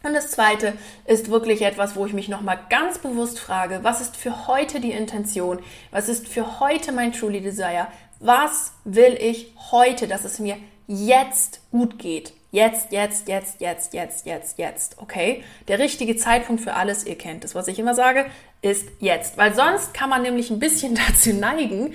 Und 0.05 0.15
das 0.15 0.31
zweite 0.31 0.75
ist 1.07 1.31
wirklich 1.31 1.63
etwas, 1.63 1.97
wo 1.97 2.07
ich 2.07 2.13
mich 2.13 2.29
nochmal 2.29 2.59
ganz 2.69 2.99
bewusst 2.99 3.41
frage, 3.41 3.81
was 3.83 4.01
ist 4.01 4.17
für 4.17 4.47
heute 4.47 4.79
die 4.79 4.93
Intention? 4.93 5.59
Was 5.91 6.09
ist 6.09 6.29
für 6.29 6.61
heute 6.61 6.93
mein 6.93 7.13
Truly 7.13 7.41
Desire? 7.41 7.89
Was 8.21 8.73
will 8.85 9.17
ich 9.19 9.55
heute, 9.73 10.07
dass 10.07 10.25
es 10.25 10.39
mir 10.39 10.57
jetzt 10.87 11.63
gut 11.73 11.99
geht? 11.99 12.33
Jetzt, 12.55 12.93
jetzt, 12.93 13.27
jetzt, 13.27 13.61
jetzt, 13.61 13.93
jetzt, 13.95 14.27
jetzt, 14.27 14.59
jetzt. 14.59 14.99
Okay? 14.99 15.43
Der 15.67 15.81
richtige 15.81 16.15
Zeitpunkt 16.15 16.63
für 16.63 16.75
alles, 16.75 17.05
ihr 17.05 17.19
kennt 17.19 17.45
es, 17.45 17.57
was 17.57 17.67
ich 17.67 17.81
immer 17.81 17.97
sage, 17.97 18.27
ist 18.63 18.87
jetzt. 19.01 19.37
Weil 19.37 19.53
sonst 19.57 19.93
kann 19.93 20.09
man 20.09 20.23
nämlich 20.23 20.51
ein 20.51 20.61
bisschen 20.61 20.95
dazu 21.09 21.31
neigen, 21.31 21.95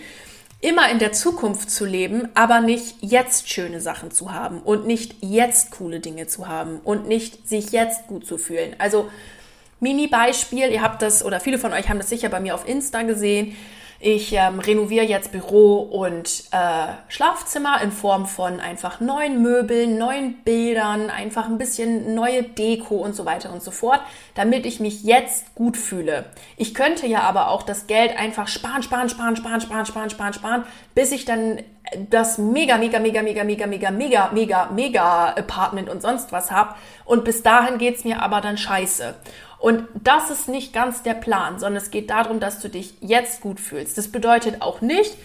immer 0.59 0.91
in 0.91 0.99
der 0.99 1.13
Zukunft 1.13 1.71
zu 1.71 1.85
leben, 1.85 2.27
aber 2.33 2.59
nicht 2.59 2.97
jetzt 2.99 3.49
schöne 3.49 3.79
Sachen 3.79 4.11
zu 4.11 4.33
haben 4.33 4.59
und 4.59 4.85
nicht 4.85 5.15
jetzt 5.21 5.71
coole 5.71 6.01
Dinge 6.01 6.27
zu 6.27 6.49
haben 6.49 6.81
und 6.83 7.07
nicht 7.07 7.47
sich 7.47 7.71
jetzt 7.71 8.07
gut 8.07 8.27
zu 8.27 8.37
fühlen. 8.37 8.75
Also 8.79 9.09
Mini-Beispiel, 9.79 10.73
ihr 10.73 10.81
habt 10.81 11.01
das 11.01 11.23
oder 11.23 11.39
viele 11.39 11.57
von 11.57 11.71
euch 11.71 11.87
haben 11.87 11.99
das 11.99 12.09
sicher 12.09 12.27
bei 12.27 12.41
mir 12.41 12.53
auf 12.53 12.67
Insta 12.67 13.03
gesehen. 13.03 13.55
Ich 14.01 14.31
ähm, 14.31 14.59
renoviere 14.59 15.03
jetzt 15.03 15.33
Büro 15.33 15.79
und 15.79 16.45
äh, 16.51 16.93
Schlafzimmer 17.09 17.81
in 17.81 17.91
Form 17.91 18.27
von 18.27 18.61
einfach 18.61 19.01
neuen 19.01 19.41
Möbeln, 19.41 19.97
neuen 19.97 20.35
Bildern, 20.35 21.09
einfach 21.09 21.47
ein 21.47 21.57
bisschen 21.57 22.15
neue 22.15 22.43
Deko 22.43 22.95
und 22.95 23.13
so 23.13 23.25
weiter 23.25 23.51
und 23.51 23.61
so 23.61 23.71
fort, 23.71 23.99
damit 24.35 24.65
ich 24.65 24.79
mich 24.79 25.03
jetzt 25.03 25.53
gut 25.53 25.75
fühle. 25.75 26.27
Ich 26.55 26.73
könnte 26.73 27.07
ja 27.07 27.23
aber 27.23 27.49
auch 27.49 27.61
das 27.63 27.87
Geld 27.87 28.17
einfach 28.17 28.47
sparen, 28.47 28.83
sparen, 28.83 29.09
sparen, 29.09 29.35
sparen, 29.35 29.59
sparen, 29.59 29.85
sparen, 29.85 30.09
sparen, 30.09 30.33
sparen, 30.33 30.63
bis 30.95 31.11
ich 31.11 31.25
dann 31.25 31.59
das 32.09 32.37
mega, 32.37 32.77
mega, 32.77 32.99
mega, 32.99 33.21
mega, 33.21 33.43
mega, 33.43 33.67
mega, 33.67 33.91
mega, 33.91 34.29
mega, 34.31 34.65
mega 34.73 35.29
Apartment 35.31 35.89
und 35.89 36.01
sonst 36.01 36.31
was 36.31 36.51
habe. 36.51 36.75
Und 37.03 37.25
bis 37.25 37.43
dahin 37.43 37.77
geht's 37.77 38.05
mir 38.05 38.21
aber 38.21 38.39
dann 38.39 38.57
scheiße. 38.57 39.15
Und 39.59 39.83
das 39.93 40.29
ist 40.29 40.47
nicht 40.47 40.71
ganz 40.71 41.03
der 41.03 41.13
Plan, 41.13 41.59
sondern 41.59 41.83
es 41.83 41.91
geht 41.91 42.09
darum, 42.09 42.39
dass 42.39 42.59
du 42.59 42.69
dich 42.69 42.93
jetzt 43.01 43.41
gut 43.41 43.59
fühlst. 43.59 43.97
Das 43.97 44.07
bedeutet 44.09 44.61
auch 44.61 44.79
nicht, 44.81 45.15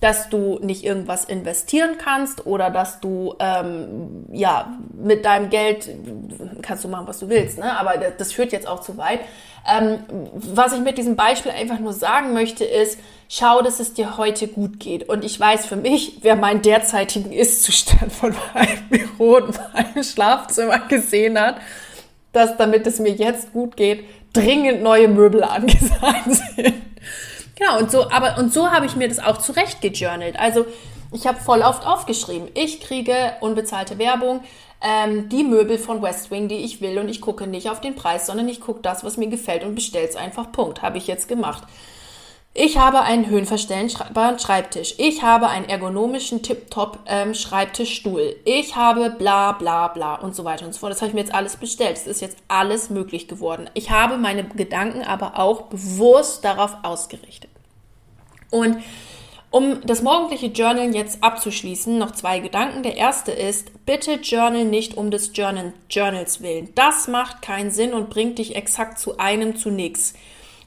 dass 0.00 0.28
du 0.28 0.60
nicht 0.62 0.84
irgendwas 0.84 1.24
investieren 1.24 1.96
kannst 1.98 2.46
oder 2.46 2.70
dass 2.70 3.00
du 3.00 3.34
ähm, 3.40 4.26
ja 4.30 4.78
mit 4.92 5.24
deinem 5.24 5.50
Geld 5.50 5.88
kannst 6.62 6.84
du 6.84 6.88
machen, 6.88 7.08
was 7.08 7.18
du 7.18 7.28
willst, 7.28 7.58
ne? 7.58 7.76
Aber 7.76 7.94
das, 7.96 8.32
führt 8.32 8.52
jetzt 8.52 8.68
auch 8.68 8.80
zu 8.80 8.96
weit. 8.96 9.20
Ähm, 9.68 9.98
was 10.34 10.72
ich 10.72 10.80
mit 10.80 10.98
diesem 10.98 11.16
Beispiel 11.16 11.50
einfach 11.50 11.80
nur 11.80 11.92
sagen 11.92 12.32
möchte, 12.32 12.64
ist, 12.64 13.00
schau, 13.28 13.60
dass 13.60 13.80
es 13.80 13.92
dir 13.92 14.16
heute 14.18 14.46
gut 14.46 14.78
geht. 14.78 15.08
Und 15.08 15.24
ich 15.24 15.38
weiß 15.38 15.66
für 15.66 15.76
mich, 15.76 16.18
wer 16.22 16.36
meinen 16.36 16.62
derzeitigen 16.62 17.32
Ist-Zustand 17.32 18.12
von 18.12 18.36
meinem 18.54 18.88
Büro 18.88 19.36
und 19.36 19.58
meinem 19.72 20.04
Schlafzimmer 20.04 20.78
gesehen 20.86 21.40
hat, 21.40 21.56
dass 22.38 22.56
damit 22.56 22.86
es 22.86 22.98
mir 22.98 23.12
jetzt 23.12 23.52
gut 23.52 23.76
geht, 23.76 24.04
dringend 24.32 24.82
neue 24.82 25.08
Möbel 25.08 25.42
angesagt 25.44 26.32
sind. 26.32 26.74
Genau, 27.56 27.78
und 27.78 27.90
so, 27.90 28.10
aber, 28.10 28.38
und 28.38 28.52
so 28.52 28.70
habe 28.70 28.86
ich 28.86 28.96
mir 28.96 29.08
das 29.08 29.18
auch 29.18 29.38
zurecht 29.38 29.80
gejournalt. 29.80 30.38
Also, 30.38 30.64
ich 31.12 31.26
habe 31.26 31.40
voll 31.40 31.62
oft 31.62 31.86
aufgeschrieben, 31.86 32.48
ich 32.54 32.80
kriege 32.80 33.32
unbezahlte 33.40 33.98
Werbung, 33.98 34.42
ähm, 34.80 35.28
die 35.28 35.42
Möbel 35.42 35.78
von 35.78 36.02
Westwing, 36.02 36.48
die 36.48 36.56
ich 36.56 36.80
will 36.80 36.98
und 36.98 37.08
ich 37.08 37.20
gucke 37.20 37.46
nicht 37.46 37.68
auf 37.68 37.80
den 37.80 37.96
Preis, 37.96 38.26
sondern 38.26 38.48
ich 38.48 38.60
gucke 38.60 38.80
das, 38.82 39.02
was 39.02 39.16
mir 39.16 39.28
gefällt 39.28 39.64
und 39.64 39.74
bestelle 39.74 40.06
es 40.06 40.16
einfach. 40.16 40.52
Punkt. 40.52 40.82
Habe 40.82 40.98
ich 40.98 41.06
jetzt 41.06 41.28
gemacht. 41.28 41.64
Ich 42.54 42.76
habe 42.76 43.02
einen 43.02 43.28
höhenverstellbaren 43.28 44.38
Schreibtisch. 44.38 44.94
Ich 44.98 45.22
habe 45.22 45.48
einen 45.48 45.68
ergonomischen 45.68 46.42
Tip-Top 46.42 46.98
ähm, 47.06 47.34
Schreibtischstuhl. 47.34 48.34
Ich 48.44 48.74
habe 48.74 49.10
bla 49.10 49.52
bla 49.52 49.88
bla 49.88 50.16
und 50.16 50.34
so 50.34 50.44
weiter 50.44 50.66
und 50.66 50.72
so 50.72 50.80
fort. 50.80 50.90
Das 50.90 51.00
habe 51.00 51.10
ich 51.10 51.14
mir 51.14 51.20
jetzt 51.20 51.34
alles 51.34 51.56
bestellt. 51.56 51.96
Es 51.96 52.06
ist 52.06 52.20
jetzt 52.20 52.38
alles 52.48 52.90
möglich 52.90 53.28
geworden. 53.28 53.70
Ich 53.74 53.90
habe 53.90 54.18
meine 54.18 54.44
Gedanken 54.44 55.02
aber 55.02 55.38
auch 55.38 55.62
bewusst 55.62 56.44
darauf 56.44 56.78
ausgerichtet. 56.82 57.50
Und 58.50 58.78
um 59.50 59.80
das 59.86 60.02
morgendliche 60.02 60.46
Journal 60.46 60.94
jetzt 60.94 61.22
abzuschließen, 61.22 61.96
noch 61.96 62.10
zwei 62.10 62.40
Gedanken. 62.40 62.82
Der 62.82 62.96
erste 62.96 63.30
ist, 63.32 63.86
bitte 63.86 64.14
journal 64.14 64.64
nicht 64.64 64.96
um 64.96 65.10
des 65.10 65.30
Journal 65.34 65.72
Journals 65.88 66.42
willen. 66.42 66.70
Das 66.74 67.08
macht 67.08 67.40
keinen 67.40 67.70
Sinn 67.70 67.94
und 67.94 68.10
bringt 68.10 68.38
dich 68.38 68.56
exakt 68.56 68.98
zu 68.98 69.18
einem, 69.18 69.56
zu 69.56 69.70
nichts. 69.70 70.14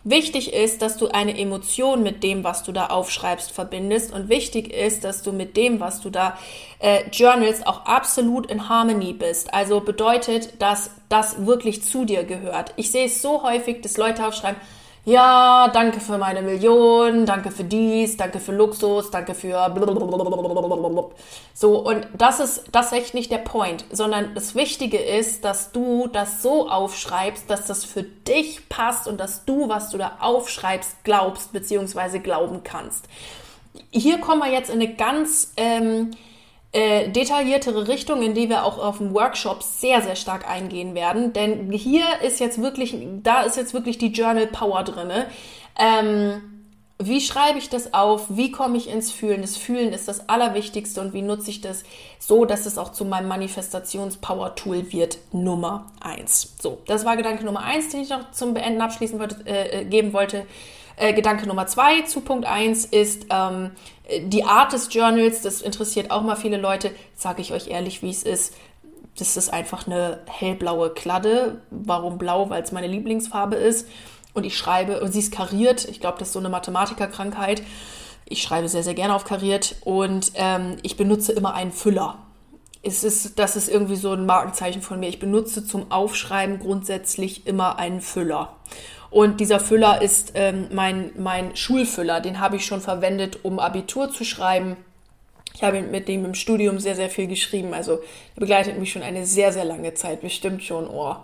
Wichtig 0.04 0.52
ist, 0.52 0.82
dass 0.82 0.98
du 0.98 1.10
eine 1.10 1.38
Emotion 1.38 2.02
mit 2.02 2.24
dem, 2.24 2.44
was 2.44 2.64
du 2.64 2.72
da 2.72 2.88
aufschreibst, 2.88 3.52
verbindest. 3.52 4.12
Und 4.12 4.30
wichtig 4.30 4.74
ist, 4.74 5.04
dass 5.04 5.22
du 5.22 5.32
mit 5.32 5.56
dem, 5.56 5.80
was 5.80 6.02
du 6.02 6.10
da 6.10 6.38
äh, 6.80 7.08
journalst, 7.12 7.68
auch 7.68 7.86
absolut 7.86 8.50
in 8.50 8.68
Harmony 8.68 9.14
bist. 9.14 9.54
Also 9.54 9.80
bedeutet, 9.80 10.60
dass 10.60 10.90
das 11.10 11.46
wirklich 11.46 11.84
zu 11.84 12.06
dir 12.06 12.24
gehört. 12.24 12.74
Ich 12.78 12.92
sehe 12.92 13.06
es 13.06 13.22
so 13.22 13.44
häufig, 13.44 13.82
dass 13.82 13.98
Leute 13.98 14.26
aufschreiben, 14.26 14.60
ja, 15.04 15.68
danke 15.74 16.00
für 16.00 16.18
meine 16.20 16.44
Million, 16.44 17.26
danke 17.26 17.50
für 17.50 17.64
dies, 17.64 18.18
danke 18.18 18.40
für 18.40 18.52
Luxus, 18.52 19.10
danke 19.10 19.34
für 19.34 19.70
blablabla. 19.70 21.10
so 21.54 21.80
und 21.80 22.08
das 22.14 22.40
ist 22.40 22.66
das 22.72 22.88
ist 22.88 22.94
echt 22.94 23.14
nicht 23.16 23.32
der 23.32 23.40
Point, 23.40 23.86
sondern 23.92 24.36
das 24.36 24.54
Wichtige 24.54 25.00
ist, 25.00 25.44
dass 25.44 25.72
du 25.72 26.08
das 26.08 26.44
so 26.44 26.70
aufschreibst, 26.70 27.50
dass 27.50 27.66
das 27.66 27.84
für 27.84 28.04
dich 28.04 28.70
passt 28.70 29.08
und 29.08 29.20
dass 29.20 29.44
du, 29.46 29.70
was 29.70 29.90
du 29.90 29.98
da 29.98 30.18
aufschreibst, 30.20 31.04
glaubst 31.04 31.52
bzw. 31.52 32.20
glauben 32.20 32.62
kannst. 32.64 33.06
Hier 33.90 34.20
kommen 34.20 34.42
wir 34.42 34.52
jetzt 34.52 34.70
in 34.70 34.82
eine 34.82 34.94
ganz 34.94 35.54
ähm, 35.58 36.12
äh, 36.74 37.10
detailliertere 37.10 37.88
Richtung, 37.88 38.22
in 38.22 38.34
die 38.34 38.50
wir 38.50 38.64
auch 38.64 38.78
auf 38.78 39.00
dem 39.00 39.14
Workshop 39.14 39.62
sehr, 39.62 40.02
sehr 40.02 40.16
stark 40.16 40.50
eingehen 40.50 40.96
werden. 40.96 41.34
Denn 41.34 41.72
hier 41.72 42.06
ist 42.24 42.40
jetzt 42.40 42.62
wirklich, 42.62 42.96
da 43.24 43.42
ist 43.42 43.58
jetzt 43.58 43.74
wirklich 43.74 43.98
die 43.98 44.12
Journal 44.14 44.48
Power 44.48 44.84
drinne. 44.84 45.26
Ähm, 45.78 46.42
wie 47.04 47.20
schreibe 47.20 47.58
ich 47.58 47.70
das 47.70 47.94
auf? 47.94 48.26
Wie 48.30 48.52
komme 48.52 48.78
ich 48.78 48.88
ins 48.88 49.12
Fühlen? 49.12 49.42
Das 49.42 49.58
Fühlen 49.58 49.92
ist 49.92 50.08
das 50.08 50.30
Allerwichtigste 50.30 51.02
und 51.02 51.14
wie 51.14 51.24
nutze 51.24 51.50
ich 51.50 51.60
das 51.60 51.84
so, 52.20 52.46
dass 52.46 52.66
es 52.66 52.78
auch 52.78 52.92
zu 52.92 53.06
meinem 53.06 53.28
Manifestations-Power-Tool 53.28 54.94
wird, 54.94 55.18
Nummer 55.32 55.92
eins. 56.00 56.56
So, 56.62 56.80
das 56.86 57.04
war 57.04 57.18
Gedanke 57.18 57.44
Nummer 57.44 57.64
eins, 57.64 57.90
den 57.90 58.02
ich 58.02 58.10
noch 58.10 58.32
zum 58.32 58.54
Beenden 58.54 58.82
abschließen 58.82 59.20
wollte, 59.20 59.38
äh, 59.46 59.82
äh 59.82 59.86
geben 59.86 60.14
wollte. 60.14 60.46
Äh, 60.96 61.14
Gedanke 61.14 61.48
Nummer 61.48 61.66
zwei 61.66 62.02
zu 62.02 62.22
Punkt 62.22 62.46
eins 62.46 62.86
ist 62.86 63.26
ähm, 63.32 63.72
die 64.20 64.44
Art 64.44 64.74
des 64.74 64.94
Journals. 64.94 65.42
Das 65.42 65.62
interessiert 65.62 66.12
auch 66.12 66.22
mal 66.22 66.36
viele 66.36 66.58
Leute. 66.58 66.92
Sage 67.16 67.42
ich 67.42 67.54
euch 67.54 67.68
ehrlich, 67.68 68.02
wie 68.02 68.10
es 68.10 68.24
ist. 68.24 68.54
Das 69.18 69.38
ist 69.38 69.52
einfach 69.52 69.88
eine 69.88 70.22
hellblaue 70.28 70.92
Kladde. 70.92 71.62
Warum 71.70 72.18
blau? 72.18 72.50
Weil 72.50 72.64
es 72.64 72.72
meine 72.72 72.88
Lieblingsfarbe 72.88 73.56
ist. 73.56 73.88
Und 74.34 74.46
ich 74.46 74.58
schreibe, 74.58 75.02
und 75.02 75.12
sie 75.12 75.20
ist 75.20 75.34
kariert. 75.34 75.86
Ich 75.86 76.00
glaube, 76.00 76.18
das 76.20 76.30
ist 76.30 76.34
so 76.34 76.40
eine 76.40 76.50
Mathematikerkrankheit. 76.50 77.64
Ich 78.26 78.42
schreibe 78.42 78.70
sehr, 78.70 78.84
sehr 78.84 78.94
gerne 78.94 79.14
auf 79.16 79.26
kariert. 79.26 79.76
Und 79.82 80.32
ähm, 80.36 80.78
ich 80.84 80.96
benutze 80.96 81.34
immer 81.34 81.54
einen 81.54 81.72
Füller. 81.72 82.20
Es 82.84 83.04
ist, 83.04 83.38
das 83.38 83.56
ist 83.56 83.70
irgendwie 83.70 83.96
so 83.96 84.14
ein 84.14 84.26
Markenzeichen 84.26 84.82
von 84.82 85.00
mir. 85.00 85.10
Ich 85.10 85.20
benutze 85.20 85.66
zum 85.66 85.92
Aufschreiben 85.92 86.60
grundsätzlich 86.60 87.46
immer 87.46 87.78
einen 87.78 88.02
Füller. 88.02 88.56
Und 89.12 89.42
dieser 89.42 89.60
Füller 89.60 90.02
ist 90.02 90.32
ähm, 90.36 90.68
mein, 90.72 91.12
mein 91.18 91.56
Schulfüller. 91.56 92.22
Den 92.22 92.40
habe 92.40 92.56
ich 92.56 92.66
schon 92.66 92.82
verwendet, 92.82 93.40
um 93.44 93.60
Abitur 93.60 94.10
zu 94.10 94.24
schreiben. 94.24 94.78
Ich 95.54 95.64
habe 95.64 95.82
mit 95.82 96.08
dem 96.08 96.24
im 96.24 96.34
Studium 96.34 96.80
sehr, 96.80 96.96
sehr 96.96 97.10
viel 97.10 97.28
geschrieben. 97.28 97.74
Also 97.74 98.00
er 98.36 98.40
begleitet 98.40 98.80
mich 98.80 98.92
schon 98.92 99.04
eine 99.04 99.26
sehr, 99.26 99.52
sehr 99.52 99.66
lange 99.66 99.94
Zeit. 99.94 100.22
Bestimmt 100.22 100.64
schon, 100.64 100.88
oh, 100.88 101.18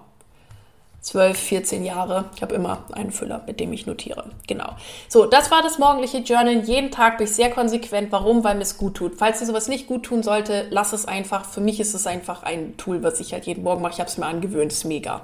12, 1.01 1.38
14 1.38 1.86
Jahre. 1.86 2.25
Ich 2.36 2.41
habe 2.41 2.53
immer 2.56 2.84
einen 2.91 3.12
Füller, 3.12 3.41
mit 3.48 3.62
dem 3.62 3.72
ich 3.72 3.86
notiere. 3.86 4.25
Genau. 4.48 4.75
So, 5.08 5.25
das 5.25 5.50
war 5.50 5.63
das 5.63 5.79
morgendliche 5.79 6.17
Journal. 6.17 6.65
Jeden 6.65 6.91
Tag 6.91 7.17
bin 7.17 7.27
ich 7.27 7.34
sehr 7.34 7.50
konsequent. 7.50 8.12
Warum? 8.12 8.44
Weil 8.44 8.56
mir 8.56 8.63
es 8.63 8.77
gut 8.77 8.96
tut. 8.96 9.15
Falls 9.15 9.39
dir 9.39 9.46
sowas 9.46 9.70
nicht 9.70 9.88
gut 9.88 10.03
tun 10.03 10.24
sollte, 10.24 10.67
lass 10.70 10.91
es 10.91 11.06
einfach. 11.06 11.46
Für 11.46 11.62
mich 11.62 11.79
ist 11.79 11.94
es 11.94 12.06
einfach 12.06 12.44
ein 12.44 12.75
Tool, 12.75 13.03
was 13.03 13.22
ich 13.22 13.32
halt 13.32 13.46
jeden 13.46 13.63
Morgen 13.63 13.82
mache. 13.82 13.94
Ich 13.94 14.00
habe 14.00 14.10
es 14.10 14.17
mir 14.17 14.25
angewöhnt. 14.25 14.74
Ist 14.74 14.84
mega. 14.84 15.22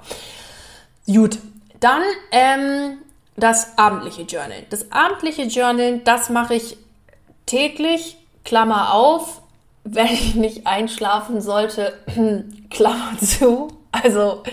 Gut, 1.06 1.38
dann 1.84 2.02
ähm, 2.32 3.00
das 3.36 3.78
abendliche 3.78 4.22
Journal. 4.24 4.64
Das 4.70 4.92
abendliche 4.92 5.44
Journal, 5.44 6.00
das 6.00 6.30
mache 6.30 6.56
ich 6.56 6.78
täglich, 7.46 8.18
Klammer 8.46 8.94
auf, 8.94 9.42
wenn 9.84 10.08
ich 10.08 10.36
nicht 10.36 10.66
einschlafen 10.66 11.42
sollte, 11.42 11.94
Klammer 12.70 13.18
zu. 13.20 13.68
Also 13.92 14.44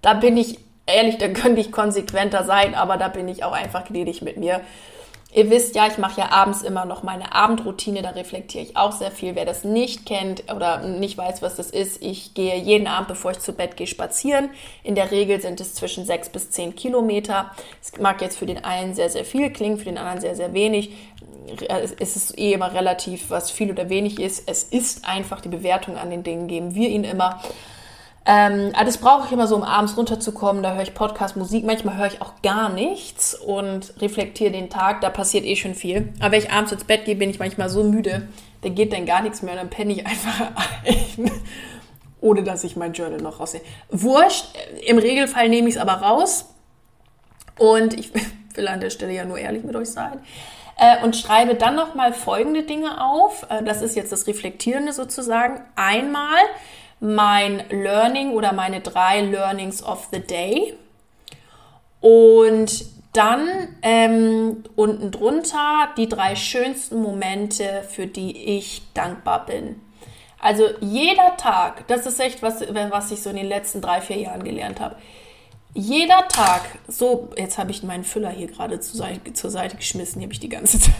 da 0.00 0.14
bin 0.14 0.36
ich 0.36 0.58
ehrlich, 0.86 1.18
da 1.18 1.28
könnte 1.28 1.60
ich 1.60 1.72
konsequenter 1.72 2.44
sein, 2.44 2.74
aber 2.74 2.96
da 2.96 3.08
bin 3.08 3.28
ich 3.28 3.44
auch 3.44 3.52
einfach 3.52 3.84
gnädig 3.84 4.22
mit 4.22 4.36
mir. 4.36 4.60
Ihr 5.32 5.48
wisst 5.48 5.76
ja, 5.76 5.86
ich 5.86 5.96
mache 5.96 6.22
ja 6.22 6.32
abends 6.32 6.62
immer 6.62 6.84
noch 6.84 7.04
meine 7.04 7.32
Abendroutine, 7.32 8.02
da 8.02 8.10
reflektiere 8.10 8.64
ich 8.64 8.76
auch 8.76 8.90
sehr 8.90 9.12
viel. 9.12 9.36
Wer 9.36 9.44
das 9.44 9.62
nicht 9.62 10.04
kennt 10.04 10.52
oder 10.52 10.80
nicht 10.80 11.16
weiß, 11.16 11.40
was 11.40 11.54
das 11.54 11.70
ist, 11.70 12.02
ich 12.02 12.34
gehe 12.34 12.56
jeden 12.56 12.88
Abend, 12.88 13.08
bevor 13.08 13.30
ich 13.30 13.38
zu 13.38 13.52
Bett 13.52 13.76
gehe, 13.76 13.86
spazieren. 13.86 14.50
In 14.82 14.96
der 14.96 15.12
Regel 15.12 15.40
sind 15.40 15.60
es 15.60 15.74
zwischen 15.74 16.04
sechs 16.04 16.28
bis 16.30 16.50
zehn 16.50 16.74
Kilometer. 16.74 17.52
Es 17.80 18.00
mag 18.00 18.20
jetzt 18.22 18.38
für 18.38 18.46
den 18.46 18.64
einen 18.64 18.94
sehr, 18.94 19.08
sehr 19.08 19.24
viel 19.24 19.50
klingen, 19.50 19.78
für 19.78 19.84
den 19.84 19.98
anderen 19.98 20.20
sehr, 20.20 20.34
sehr 20.34 20.52
wenig. 20.52 20.90
Es 21.68 22.16
ist 22.16 22.36
eh 22.36 22.52
immer 22.52 22.74
relativ, 22.74 23.30
was 23.30 23.52
viel 23.52 23.70
oder 23.70 23.88
wenig 23.88 24.18
ist. 24.18 24.48
Es 24.48 24.64
ist 24.64 25.04
einfach 25.04 25.40
die 25.40 25.48
Bewertung 25.48 25.96
an 25.96 26.10
den 26.10 26.24
Dingen, 26.24 26.48
geben 26.48 26.74
wir 26.74 26.88
ihnen 26.88 27.04
immer. 27.04 27.40
Ähm, 28.26 28.72
das 28.84 28.98
brauche 28.98 29.26
ich 29.26 29.32
immer 29.32 29.46
so, 29.46 29.56
um 29.56 29.62
abends 29.62 29.96
runterzukommen. 29.96 30.62
Da 30.62 30.74
höre 30.74 30.82
ich 30.82 30.94
Podcast, 30.94 31.36
Musik. 31.36 31.64
Manchmal 31.64 31.96
höre 31.96 32.06
ich 32.06 32.22
auch 32.22 32.42
gar 32.42 32.68
nichts 32.68 33.34
und 33.34 33.94
reflektiere 34.00 34.52
den 34.52 34.68
Tag. 34.70 35.00
Da 35.00 35.10
passiert 35.10 35.44
eh 35.44 35.56
schon 35.56 35.74
viel. 35.74 36.12
Aber 36.20 36.32
wenn 36.32 36.40
ich 36.40 36.50
abends 36.50 36.72
ins 36.72 36.84
Bett 36.84 37.06
gehe, 37.06 37.16
bin 37.16 37.30
ich 37.30 37.38
manchmal 37.38 37.70
so 37.70 37.82
müde, 37.82 38.28
da 38.62 38.68
geht 38.68 38.92
dann 38.92 39.06
gar 39.06 39.22
nichts 39.22 39.42
mehr 39.42 39.56
dann 39.56 39.70
penne 39.70 39.92
ich 39.92 40.06
einfach 40.06 40.52
ein. 40.84 41.30
Ohne 42.20 42.42
dass 42.42 42.64
ich 42.64 42.76
mein 42.76 42.92
Journal 42.92 43.20
noch 43.20 43.40
raussehe. 43.40 43.62
Wurscht, 43.88 44.44
im 44.86 44.98
Regelfall 44.98 45.48
nehme 45.48 45.68
ich 45.68 45.76
es 45.76 45.80
aber 45.80 45.94
raus. 45.94 46.46
Und 47.58 47.98
ich 47.98 48.12
will 48.54 48.68
an 48.68 48.80
der 48.80 48.90
Stelle 48.90 49.12
ja 49.12 49.24
nur 49.24 49.38
ehrlich 49.38 49.64
mit 49.64 49.74
euch 49.74 49.90
sein. 49.90 50.20
Äh, 50.76 51.02
und 51.04 51.16
schreibe 51.16 51.54
dann 51.54 51.74
nochmal 51.74 52.12
folgende 52.12 52.62
Dinge 52.62 53.02
auf. 53.02 53.46
Äh, 53.48 53.62
das 53.62 53.82
ist 53.82 53.96
jetzt 53.96 54.12
das 54.12 54.26
Reflektierende 54.26 54.92
sozusagen. 54.92 55.62
Einmal, 55.76 56.38
mein 57.00 57.64
Learning 57.70 58.32
oder 58.32 58.52
meine 58.52 58.80
drei 58.80 59.22
Learnings 59.22 59.82
of 59.82 60.08
the 60.12 60.20
Day. 60.20 60.74
Und 62.00 62.84
dann 63.12 63.48
ähm, 63.82 64.62
unten 64.76 65.10
drunter 65.10 65.88
die 65.96 66.08
drei 66.08 66.36
schönsten 66.36 67.02
Momente, 67.02 67.82
für 67.88 68.06
die 68.06 68.56
ich 68.56 68.82
dankbar 68.94 69.46
bin. 69.46 69.80
Also 70.38 70.68
jeder 70.80 71.36
Tag, 71.36 71.86
das 71.88 72.06
ist 72.06 72.20
echt 72.20 72.42
was, 72.42 72.60
was 72.60 73.10
ich 73.10 73.22
so 73.22 73.30
in 73.30 73.36
den 73.36 73.46
letzten 73.46 73.80
drei, 73.82 74.00
vier 74.00 74.18
Jahren 74.18 74.42
gelernt 74.42 74.80
habe. 74.80 74.96
Jeder 75.74 76.26
Tag, 76.28 76.62
so, 76.88 77.30
jetzt 77.36 77.58
habe 77.58 77.70
ich 77.70 77.82
meinen 77.82 78.04
Füller 78.04 78.30
hier 78.30 78.48
gerade 78.48 78.80
zur 78.80 78.96
Seite, 78.96 79.32
zur 79.34 79.50
Seite 79.50 79.76
geschmissen, 79.76 80.20
die 80.20 80.24
habe 80.24 80.32
ich 80.32 80.40
die 80.40 80.48
ganze 80.48 80.78
Zeit. 80.80 80.94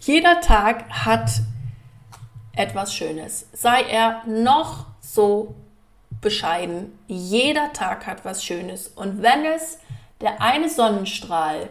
Jeder 0.00 0.40
Tag 0.40 0.88
hat 0.90 1.30
etwas 2.56 2.94
Schönes. 2.94 3.46
Sei 3.52 3.82
er 3.82 4.22
noch 4.26 4.86
so 5.00 5.54
bescheiden. 6.20 6.98
Jeder 7.06 7.72
Tag 7.72 8.06
hat 8.06 8.24
was 8.24 8.44
Schönes. 8.44 8.88
Und 8.88 9.22
wenn 9.22 9.44
es 9.44 9.78
der 10.20 10.40
eine 10.40 10.68
Sonnenstrahl 10.68 11.68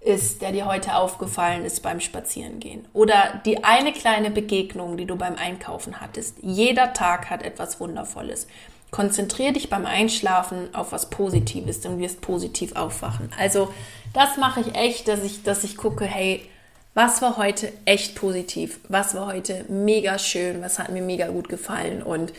ist, 0.00 0.42
der 0.42 0.52
dir 0.52 0.66
heute 0.66 0.96
aufgefallen 0.96 1.64
ist 1.64 1.82
beim 1.82 2.00
Spazierengehen 2.00 2.86
oder 2.92 3.40
die 3.46 3.62
eine 3.62 3.92
kleine 3.92 4.30
Begegnung, 4.30 4.96
die 4.96 5.06
du 5.06 5.16
beim 5.16 5.36
Einkaufen 5.36 6.00
hattest. 6.00 6.38
Jeder 6.42 6.92
Tag 6.92 7.30
hat 7.30 7.42
etwas 7.42 7.78
Wundervolles. 7.80 8.48
Konzentriere 8.90 9.52
dich 9.52 9.70
beim 9.70 9.86
Einschlafen 9.86 10.74
auf 10.74 10.92
was 10.92 11.08
Positives, 11.08 11.80
dann 11.80 11.98
wirst 11.98 12.20
positiv 12.20 12.74
aufwachen. 12.74 13.30
Also 13.38 13.72
das 14.12 14.36
mache 14.36 14.60
ich 14.60 14.74
echt, 14.74 15.08
dass 15.08 15.22
ich, 15.22 15.44
dass 15.44 15.64
ich 15.64 15.76
gucke, 15.76 16.04
hey, 16.04 16.46
was 16.94 17.22
war 17.22 17.36
heute 17.36 17.72
echt 17.84 18.14
positiv? 18.14 18.78
Was 18.88 19.14
war 19.14 19.26
heute 19.26 19.64
mega 19.68 20.18
schön? 20.18 20.60
Was 20.62 20.78
hat 20.78 20.90
mir 20.90 21.02
mega 21.02 21.28
gut 21.28 21.48
gefallen? 21.48 22.02
Und 22.02 22.32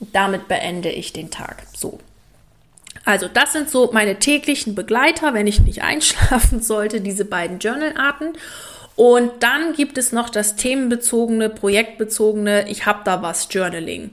damit 0.00 0.48
beende 0.48 0.90
ich 0.90 1.12
den 1.12 1.30
Tag. 1.30 1.62
So. 1.74 1.98
Also, 3.04 3.28
das 3.28 3.52
sind 3.52 3.70
so 3.70 3.90
meine 3.92 4.18
täglichen 4.18 4.74
Begleiter, 4.74 5.32
wenn 5.32 5.46
ich 5.46 5.60
nicht 5.60 5.82
einschlafen 5.82 6.62
sollte, 6.62 7.00
diese 7.00 7.24
beiden 7.24 7.58
Journalarten. 7.58 8.34
Und 8.96 9.30
dann 9.42 9.74
gibt 9.74 9.96
es 9.96 10.12
noch 10.12 10.28
das 10.28 10.56
themenbezogene, 10.56 11.48
projektbezogene, 11.48 12.68
ich 12.68 12.84
habe 12.84 13.00
da 13.04 13.22
was 13.22 13.48
Journaling. 13.50 14.10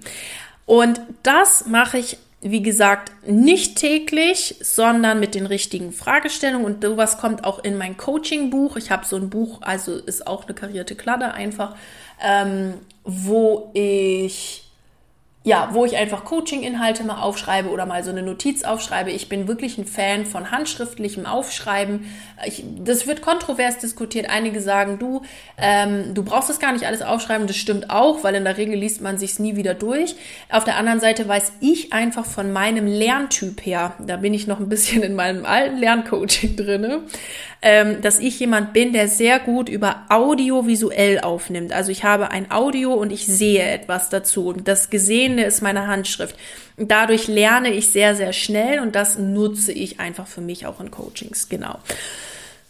Und 0.65 1.01
das 1.23 1.65
mache 1.65 1.97
ich 1.97 2.17
wie 2.47 2.61
gesagt, 2.61 3.11
nicht 3.27 3.75
täglich, 3.75 4.57
sondern 4.61 5.19
mit 5.19 5.33
den 5.33 5.47
richtigen 5.47 5.91
Fragestellungen. 5.91 6.63
Und 6.63 6.83
sowas 6.83 7.17
kommt 7.17 7.43
auch 7.43 7.63
in 7.63 7.75
mein 7.75 7.97
Coaching-Buch. 7.97 8.77
Ich 8.77 8.91
habe 8.91 9.03
so 9.03 9.15
ein 9.15 9.31
Buch, 9.31 9.63
also 9.63 9.95
ist 9.95 10.27
auch 10.27 10.45
eine 10.45 10.53
karierte 10.53 10.93
Kladde 10.95 11.33
einfach, 11.33 11.75
ähm, 12.23 12.75
wo 13.03 13.71
ich 13.73 14.64
ja, 15.45 15.69
wo 15.73 15.85
ich 15.85 15.95
einfach 15.95 16.25
Coaching-Inhalte 16.25 17.03
mal 17.03 17.21
aufschreibe 17.21 17.69
oder 17.69 17.85
mal 17.85 18.03
so 18.03 18.09
eine 18.09 18.23
Notiz 18.23 18.63
aufschreibe. 18.63 19.11
Ich 19.11 19.29
bin 19.29 19.47
wirklich 19.47 19.77
ein 19.77 19.85
Fan 19.85 20.25
von 20.25 20.49
handschriftlichem 20.49 21.27
Aufschreiben. 21.27 22.05
Ich, 22.47 22.63
das 22.83 23.05
wird 23.05 23.21
kontrovers 23.21 23.77
diskutiert. 23.77 24.27
Einige 24.27 24.59
sagen, 24.59 24.97
du, 24.97 25.21
ähm, 25.59 26.15
du 26.15 26.23
brauchst 26.23 26.49
das 26.49 26.59
gar 26.59 26.73
nicht 26.73 26.87
alles 26.87 27.03
aufschreiben. 27.03 27.45
Das 27.45 27.57
stimmt 27.57 27.91
auch, 27.91 28.23
weil 28.23 28.33
in 28.33 28.43
der 28.43 28.57
Regel 28.57 28.75
liest 28.75 29.01
man 29.01 29.19
sich's 29.19 29.37
nie 29.37 29.55
wieder 29.55 29.75
durch. 29.75 30.15
Auf 30.49 30.63
der 30.63 30.77
anderen 30.77 30.99
Seite 30.99 31.27
weiß 31.27 31.53
ich 31.59 31.93
einfach 31.93 32.25
von 32.25 32.51
meinem 32.51 32.87
Lerntyp 32.87 33.63
her, 33.63 33.93
da 33.99 34.17
bin 34.17 34.33
ich 34.33 34.47
noch 34.47 34.59
ein 34.59 34.67
bisschen 34.67 35.03
in 35.03 35.13
meinem 35.13 35.45
alten 35.45 35.77
Lerncoaching 35.77 36.55
drinne, 36.55 37.03
ähm, 37.61 38.01
dass 38.01 38.19
ich 38.19 38.39
jemand 38.39 38.73
bin, 38.73 38.93
der 38.93 39.07
sehr 39.07 39.39
gut 39.39 39.69
über 39.69 40.05
audiovisuell 40.09 41.19
aufnimmt. 41.19 41.71
Also 41.71 41.91
ich 41.91 42.03
habe 42.03 42.31
ein 42.31 42.49
Audio 42.51 42.93
und 42.93 43.11
ich 43.11 43.27
sehe 43.27 43.63
etwas 43.63 44.09
dazu. 44.09 44.53
Das 44.53 44.89
Gesehene 45.35 45.45
ist 45.45 45.61
meine 45.61 45.87
Handschrift. 45.87 46.35
Dadurch 46.77 47.27
lerne 47.27 47.73
ich 47.73 47.89
sehr, 47.89 48.15
sehr 48.15 48.33
schnell 48.33 48.79
und 48.79 48.95
das 48.95 49.17
nutze 49.17 49.71
ich 49.71 49.99
einfach 49.99 50.27
für 50.27 50.41
mich 50.41 50.65
auch 50.65 50.79
in 50.79 50.91
Coachings. 50.91 51.49
Genau. 51.49 51.79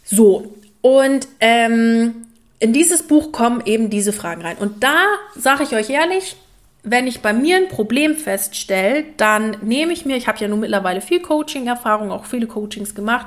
So, 0.04 0.54
und 0.80 1.28
ähm, 1.40 2.26
in 2.58 2.72
dieses 2.72 3.02
Buch 3.02 3.32
kommen 3.32 3.62
eben 3.64 3.90
diese 3.90 4.12
Fragen 4.12 4.42
rein. 4.42 4.56
Und 4.58 4.82
da 4.82 5.04
sage 5.34 5.64
ich 5.64 5.74
euch 5.74 5.90
ehrlich, 5.90 6.36
wenn 6.82 7.06
ich 7.06 7.20
bei 7.20 7.32
mir 7.32 7.56
ein 7.56 7.68
Problem 7.68 8.16
feststelle, 8.16 9.04
dann 9.16 9.56
nehme 9.62 9.92
ich 9.92 10.06
mir, 10.06 10.16
ich 10.16 10.28
habe 10.28 10.38
ja 10.38 10.46
nun 10.46 10.60
mittlerweile 10.60 11.00
viel 11.00 11.20
Coaching-Erfahrung, 11.20 12.12
auch 12.12 12.26
viele 12.26 12.46
Coachings 12.46 12.94
gemacht, 12.94 13.26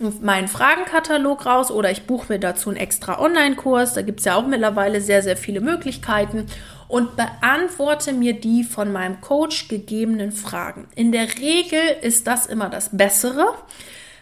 meinen 0.00 0.48
Fragenkatalog 0.48 1.44
raus 1.44 1.70
oder 1.70 1.90
ich 1.90 2.04
buche 2.04 2.32
mir 2.32 2.38
dazu 2.38 2.70
einen 2.70 2.78
extra 2.78 3.20
Online-Kurs. 3.20 3.92
Da 3.94 4.02
gibt 4.02 4.20
es 4.20 4.26
ja 4.26 4.36
auch 4.36 4.46
mittlerweile 4.46 5.00
sehr, 5.00 5.22
sehr 5.22 5.36
viele 5.36 5.60
Möglichkeiten 5.60 6.46
und 6.88 7.16
beantworte 7.16 8.12
mir 8.12 8.32
die 8.32 8.64
von 8.64 8.92
meinem 8.92 9.20
Coach 9.20 9.68
gegebenen 9.68 10.32
Fragen. 10.32 10.88
In 10.94 11.12
der 11.12 11.28
Regel 11.38 11.80
ist 12.02 12.26
das 12.26 12.46
immer 12.46 12.70
das 12.70 12.96
Bessere, 12.96 13.54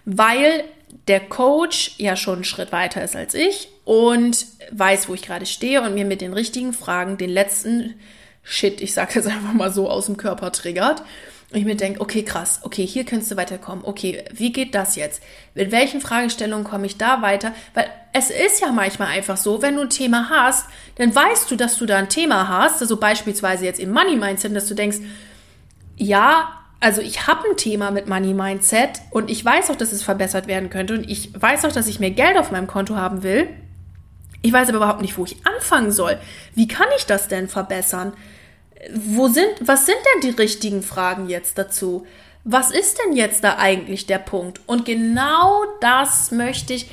weil 0.05 0.65
der 1.07 1.21
Coach 1.21 1.95
ja 1.99 2.17
schon 2.17 2.37
einen 2.37 2.45
Schritt 2.45 2.73
weiter 2.73 3.03
ist 3.03 3.17
als 3.17 3.35
ich 3.35 3.69
und 3.85 4.47
weiß, 4.73 5.09
wo 5.09 5.15
ich 5.15 5.23
gerade 5.23 5.47
stehe 5.47 5.83
und 5.83 5.95
mir 5.95 6.05
mit 6.05 6.21
den 6.21 6.33
richtigen 6.33 6.73
Fragen 6.73 7.17
den 7.17 7.31
letzten 7.31 7.95
Shit, 8.43 8.81
ich 8.81 8.95
sage 8.95 9.13
jetzt 9.17 9.29
einfach 9.29 9.53
mal 9.53 9.73
so, 9.73 9.91
aus 9.91 10.07
dem 10.07 10.17
Körper 10.17 10.53
triggert. 10.53 11.03
Und 11.51 11.59
ich 11.59 11.65
mir 11.65 11.77
denke, 11.77 12.03
okay, 12.03 12.23
krass, 12.23 12.61
okay, 12.63 12.87
hier 12.87 13.05
könntest 13.05 13.31
du 13.31 13.37
weiterkommen. 13.37 13.83
Okay, 13.85 14.23
wie 14.33 14.53
geht 14.53 14.75
das 14.75 14.97
jetzt? 14.97 15.23
Mit 15.55 15.71
welchen 15.71 16.03
Fragestellungen 16.03 16.65
komme 16.65 16.85
ich 16.85 16.99
da 16.99 17.23
weiter? 17.23 17.55
Weil 17.73 17.89
es 18.13 18.29
ist 18.29 18.61
ja 18.61 18.71
manchmal 18.71 19.09
einfach 19.09 19.39
so, 19.39 19.63
wenn 19.63 19.77
du 19.77 19.83
ein 19.83 19.91
Thema 19.91 20.29
hast, 20.29 20.67
dann 20.97 21.15
weißt 21.15 21.51
du, 21.51 21.57
dass 21.57 21.79
du 21.79 21.87
da 21.87 21.97
ein 21.97 22.11
Thema 22.11 22.49
hast. 22.49 22.83
Also 22.83 22.99
beispielsweise 22.99 23.65
jetzt 23.65 23.81
im 23.81 23.93
Money 23.93 24.17
Mindset, 24.17 24.55
dass 24.55 24.69
du 24.69 24.75
denkst, 24.75 24.99
ja, 25.97 26.53
also 26.81 27.01
ich 27.01 27.27
habe 27.27 27.49
ein 27.49 27.57
Thema 27.57 27.91
mit 27.91 28.09
Money 28.09 28.35
Mindset 28.35 29.01
und 29.11 29.31
ich 29.31 29.43
weiß 29.43 29.71
auch, 29.71 29.77
dass 29.77 29.93
es 29.93 30.03
verbessert 30.03 30.49
werden 30.49 30.69
könnte 30.69 30.95
und 30.95 31.09
ich 31.11 31.33
weiß 31.41 31.65
auch, 31.65 31.73
dass 31.73 31.89
ich 31.89 31.99
mehr 31.99 32.11
Geld 32.11 32.37
auf 32.37 32.51
meinem 32.51 32.67
Konto 32.67 32.95
haben 32.95 33.23
will. 33.23 33.49
Ich 34.43 34.53
weiß 34.53 34.69
aber 34.69 34.77
überhaupt 34.77 35.01
nicht, 35.01 35.17
wo 35.17 35.25
ich 35.25 35.45
anfangen 35.45 35.93
soll. 35.93 36.19
Wie 36.55 36.69
kann 36.69 36.87
ich 36.97 37.07
das 37.07 37.27
denn 37.27 37.49
verbessern? 37.49 38.13
Wo 38.95 39.29
sind, 39.29 39.49
was 39.61 39.87
sind 39.87 39.99
denn 40.15 40.31
die 40.31 40.37
richtigen 40.37 40.83
Fragen 40.83 41.29
jetzt 41.29 41.59
dazu? 41.59 42.07
Was 42.45 42.71
ist 42.71 42.99
denn 42.99 43.17
jetzt 43.17 43.45
da 43.45 43.57
eigentlich 43.59 44.07
der 44.07 44.19
Punkt? 44.19 44.61
Und 44.67 44.85
genau 44.85 45.65
das 45.81 46.31
möchte 46.31 46.75
ich 46.75 46.89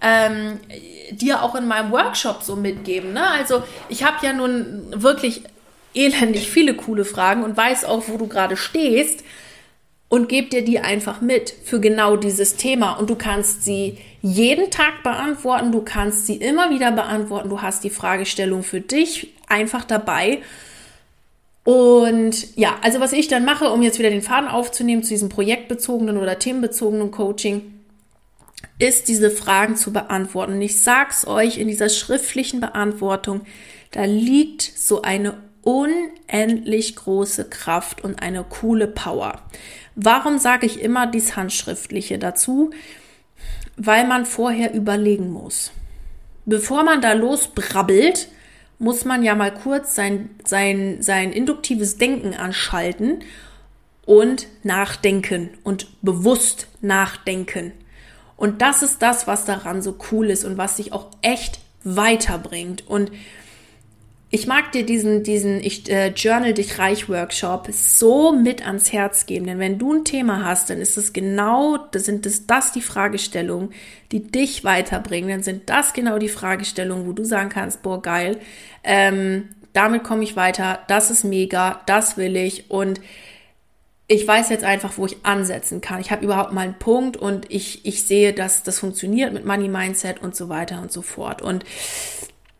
ähm, 0.00 0.60
dir 1.10 1.42
auch 1.42 1.54
in 1.54 1.66
meinem 1.66 1.90
Workshop 1.92 2.42
so 2.42 2.56
mitgeben. 2.56 3.12
Ne? 3.12 3.26
Also 3.26 3.62
ich 3.88 4.04
habe 4.04 4.24
ja 4.24 4.32
nun 4.32 4.86
wirklich 4.90 5.42
elendig 5.94 6.50
viele 6.50 6.74
coole 6.74 7.04
Fragen 7.04 7.42
und 7.42 7.56
weiß 7.56 7.84
auch, 7.84 8.04
wo 8.08 8.16
du 8.16 8.28
gerade 8.28 8.56
stehst 8.56 9.24
und 10.08 10.28
gebe 10.28 10.48
dir 10.48 10.64
die 10.64 10.80
einfach 10.80 11.20
mit 11.20 11.54
für 11.64 11.80
genau 11.80 12.16
dieses 12.16 12.56
Thema. 12.56 12.92
Und 12.94 13.10
du 13.10 13.16
kannst 13.16 13.64
sie 13.64 13.98
jeden 14.22 14.70
Tag 14.70 15.02
beantworten, 15.02 15.72
du 15.72 15.82
kannst 15.82 16.26
sie 16.26 16.36
immer 16.36 16.70
wieder 16.70 16.92
beantworten, 16.92 17.48
du 17.48 17.62
hast 17.62 17.84
die 17.84 17.90
Fragestellung 17.90 18.62
für 18.62 18.80
dich 18.80 19.34
einfach 19.48 19.84
dabei 19.84 20.40
und 21.68 22.56
ja, 22.56 22.78
also 22.80 22.98
was 22.98 23.12
ich 23.12 23.28
dann 23.28 23.44
mache, 23.44 23.68
um 23.68 23.82
jetzt 23.82 23.98
wieder 23.98 24.08
den 24.08 24.22
Faden 24.22 24.48
aufzunehmen 24.48 25.02
zu 25.02 25.10
diesem 25.10 25.28
projektbezogenen 25.28 26.16
oder 26.16 26.38
themenbezogenen 26.38 27.10
Coaching, 27.10 27.74
ist 28.78 29.06
diese 29.08 29.30
Fragen 29.30 29.76
zu 29.76 29.92
beantworten. 29.92 30.54
Und 30.54 30.62
ich 30.62 30.80
sag's 30.80 31.26
euch, 31.26 31.58
in 31.58 31.68
dieser 31.68 31.90
schriftlichen 31.90 32.60
Beantwortung, 32.60 33.42
da 33.90 34.06
liegt 34.06 34.62
so 34.62 35.02
eine 35.02 35.42
unendlich 35.60 36.96
große 36.96 37.50
Kraft 37.50 38.02
und 38.02 38.22
eine 38.22 38.44
coole 38.44 38.86
Power. 38.86 39.42
Warum 39.94 40.38
sage 40.38 40.64
ich 40.64 40.80
immer 40.80 41.06
dies 41.06 41.36
Handschriftliche 41.36 42.18
dazu? 42.18 42.70
Weil 43.76 44.06
man 44.06 44.24
vorher 44.24 44.72
überlegen 44.72 45.30
muss. 45.30 45.70
Bevor 46.46 46.82
man 46.82 47.02
da 47.02 47.12
losbrabbelt, 47.12 48.28
muss 48.78 49.04
man 49.04 49.22
ja 49.22 49.34
mal 49.34 49.52
kurz 49.52 49.94
sein, 49.94 50.30
sein, 50.44 51.02
sein 51.02 51.32
induktives 51.32 51.96
Denken 51.96 52.34
anschalten 52.34 53.24
und 54.04 54.46
nachdenken 54.62 55.50
und 55.64 55.88
bewusst 56.02 56.68
nachdenken. 56.80 57.72
Und 58.36 58.62
das 58.62 58.82
ist 58.82 59.02
das, 59.02 59.26
was 59.26 59.44
daran 59.44 59.82
so 59.82 59.98
cool 60.10 60.30
ist 60.30 60.44
und 60.44 60.56
was 60.56 60.76
sich 60.76 60.92
auch 60.92 61.10
echt 61.22 61.58
weiterbringt. 61.82 62.86
Und 62.86 63.10
ich 64.30 64.46
mag 64.46 64.72
dir 64.72 64.84
diesen, 64.84 65.22
diesen 65.22 65.60
ich, 65.60 65.90
äh, 65.90 66.08
Journal 66.08 66.52
dich 66.52 66.78
reich 66.78 67.08
Workshop 67.08 67.68
so 67.72 68.32
mit 68.32 68.66
ans 68.66 68.92
Herz 68.92 69.24
geben, 69.24 69.46
denn 69.46 69.58
wenn 69.58 69.78
du 69.78 69.94
ein 69.94 70.04
Thema 70.04 70.44
hast, 70.44 70.68
dann 70.68 70.80
ist 70.80 70.98
es 70.98 71.14
genau, 71.14 71.78
das 71.92 72.04
sind 72.04 72.26
das, 72.26 72.46
das 72.46 72.72
die 72.72 72.82
Fragestellungen, 72.82 73.70
die 74.12 74.22
dich 74.22 74.64
weiterbringen, 74.64 75.30
dann 75.30 75.42
sind 75.42 75.70
das 75.70 75.94
genau 75.94 76.18
die 76.18 76.28
Fragestellungen, 76.28 77.06
wo 77.06 77.12
du 77.12 77.24
sagen 77.24 77.48
kannst, 77.48 77.82
boah, 77.82 78.02
geil, 78.02 78.38
ähm, 78.84 79.48
damit 79.72 80.04
komme 80.04 80.24
ich 80.24 80.36
weiter, 80.36 80.80
das 80.88 81.10
ist 81.10 81.24
mega, 81.24 81.80
das 81.86 82.18
will 82.18 82.36
ich 82.36 82.70
und 82.70 83.00
ich 84.10 84.26
weiß 84.26 84.48
jetzt 84.48 84.64
einfach, 84.64 84.96
wo 84.96 85.04
ich 85.04 85.18
ansetzen 85.22 85.82
kann. 85.82 86.00
Ich 86.00 86.10
habe 86.10 86.24
überhaupt 86.24 86.52
mal 86.52 86.62
einen 86.62 86.78
Punkt 86.78 87.18
und 87.18 87.50
ich, 87.50 87.84
ich 87.84 88.04
sehe, 88.04 88.32
dass 88.32 88.62
das 88.62 88.78
funktioniert 88.78 89.34
mit 89.34 89.44
Money 89.44 89.68
Mindset 89.68 90.22
und 90.22 90.34
so 90.34 90.48
weiter 90.48 90.80
und 90.80 90.90
so 90.90 91.02
fort. 91.02 91.42
Und 91.42 91.66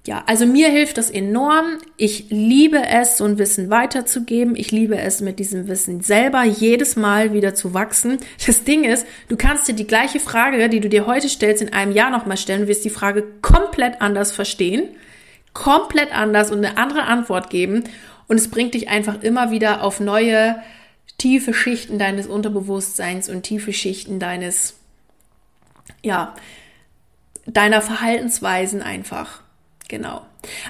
ja, 0.09 0.23
also 0.25 0.47
mir 0.47 0.71
hilft 0.71 0.97
das 0.97 1.11
enorm. 1.11 1.77
Ich 1.99 2.31
liebe 2.31 2.83
es, 2.83 3.19
so 3.19 3.25
ein 3.25 3.37
Wissen 3.37 3.69
weiterzugeben. 3.69 4.57
Ich 4.57 4.73
liebe 4.73 4.97
es, 4.97 5.21
mit 5.21 5.39
diesem 5.39 5.69
Wissen 5.69 6.01
selber 6.01 6.45
jedes 6.45 6.97
Mal 6.97 7.35
wieder 7.35 7.55
zu 7.55 7.75
wachsen. 7.75 8.17
Das 8.47 8.65
Ding 8.65 8.85
ist, 8.85 9.07
du 9.29 9.37
kannst 9.37 9.69
dir 9.69 9.75
die 9.75 9.87
gleiche 9.87 10.19
Frage, 10.19 10.71
die 10.71 10.81
du 10.81 10.89
dir 10.89 11.05
heute 11.05 11.29
stellst, 11.29 11.61
in 11.61 11.75
einem 11.75 11.93
Jahr 11.93 12.09
nochmal 12.09 12.39
stellen. 12.39 12.63
Du 12.63 12.69
wirst 12.69 12.87
die 12.87 12.91
Frage 12.91 13.23
komplett 13.43 14.01
anders 14.01 14.33
verstehen, 14.33 14.89
komplett 15.53 16.17
anders 16.17 16.51
und 16.51 16.65
eine 16.65 16.79
andere 16.79 17.03
Antwort 17.03 17.51
geben. 17.51 17.85
Und 18.29 18.39
es 18.39 18.51
bringt 18.51 18.73
dich 18.73 18.89
einfach 18.89 19.23
immer 19.23 19.51
wieder 19.51 19.83
auf 19.85 20.01
neue, 20.01 20.57
tiefe 21.19 21.53
Schichten 21.53 21.99
deines 21.99 22.27
Unterbewusstseins 22.27 23.29
und 23.29 23.43
tiefe 23.43 23.75
Schichten 23.75 24.19
deines, 24.19 24.79
ja, 26.03 26.35
deiner 27.45 27.83
Verhaltensweisen 27.83 28.81
einfach. 28.81 29.43
Genau. 29.89 30.21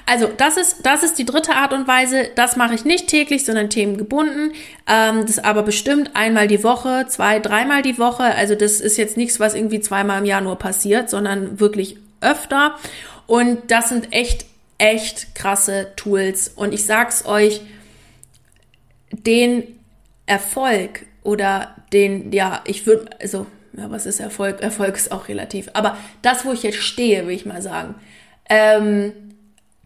Also 0.05 0.27
das 0.35 0.55
ist, 0.55 0.85
das 0.85 1.03
ist 1.03 1.19
die 1.19 1.25
dritte 1.25 1.53
Art 1.53 1.73
und 1.73 1.87
Weise. 1.87 2.29
Das 2.35 2.55
mache 2.55 2.73
ich 2.73 2.85
nicht 2.85 3.07
täglich, 3.07 3.45
sondern 3.45 3.69
themengebunden. 3.69 4.53
Ähm, 4.87 5.25
das 5.25 5.39
aber 5.39 5.63
bestimmt 5.63 6.15
einmal 6.15 6.47
die 6.47 6.63
Woche, 6.63 7.05
zwei, 7.09 7.39
dreimal 7.39 7.81
die 7.81 7.97
Woche. 7.99 8.23
Also 8.23 8.55
das 8.55 8.79
ist 8.79 8.97
jetzt 8.97 9.17
nichts, 9.17 9.39
was 9.39 9.55
irgendwie 9.55 9.81
zweimal 9.81 10.19
im 10.19 10.25
Jahr 10.25 10.41
nur 10.41 10.55
passiert, 10.55 11.09
sondern 11.09 11.59
wirklich 11.59 11.97
öfter. 12.21 12.75
Und 13.27 13.69
das 13.69 13.89
sind 13.89 14.13
echt, 14.13 14.45
echt 14.77 15.35
krasse 15.35 15.91
Tools. 15.97 16.47
Und 16.55 16.73
ich 16.73 16.85
sag's 16.85 17.25
euch, 17.25 17.61
den 19.11 19.63
Erfolg 20.25 21.05
oder 21.23 21.75
den, 21.91 22.31
ja, 22.31 22.61
ich 22.65 22.85
würde, 22.85 23.09
also, 23.21 23.45
ja, 23.73 23.91
was 23.91 24.05
ist 24.05 24.19
Erfolg? 24.19 24.61
Erfolg 24.61 24.95
ist 24.95 25.11
auch 25.11 25.27
relativ. 25.27 25.69
Aber 25.73 25.97
das, 26.21 26.45
wo 26.45 26.53
ich 26.53 26.63
jetzt 26.63 26.77
stehe, 26.77 27.27
will 27.27 27.35
ich 27.35 27.45
mal 27.45 27.61
sagen, 27.61 27.95
ähm, 28.49 29.13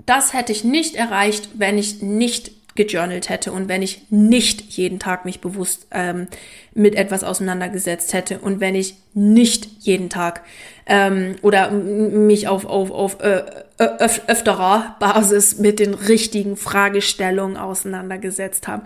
das 0.05 0.33
hätte 0.33 0.51
ich 0.51 0.63
nicht 0.63 0.95
erreicht, 0.95 1.49
wenn 1.55 1.77
ich 1.77 2.01
nicht 2.01 2.51
gejournalt 2.75 3.29
hätte 3.29 3.51
und 3.51 3.67
wenn 3.67 3.83
ich 3.83 4.07
nicht 4.09 4.61
jeden 4.61 4.99
Tag 4.99 5.25
mich 5.25 5.41
bewusst 5.41 5.87
ähm, 5.91 6.27
mit 6.73 6.95
etwas 6.95 7.23
auseinandergesetzt 7.23 8.13
hätte 8.13 8.39
und 8.39 8.59
wenn 8.59 8.73
ich 8.73 8.95
nicht 9.13 9.67
jeden 9.81 10.09
Tag 10.09 10.41
ähm, 10.87 11.35
oder 11.43 11.69
mich 11.69 12.47
auf, 12.47 12.65
auf, 12.65 12.89
auf 12.89 13.21
äh, 13.21 13.43
öf 13.79 14.21
öfterer 14.27 14.95
Basis 14.99 15.59
mit 15.59 15.79
den 15.79 15.93
richtigen 15.93 16.57
Fragestellungen 16.57 17.57
auseinandergesetzt 17.57 18.67
habe. 18.67 18.85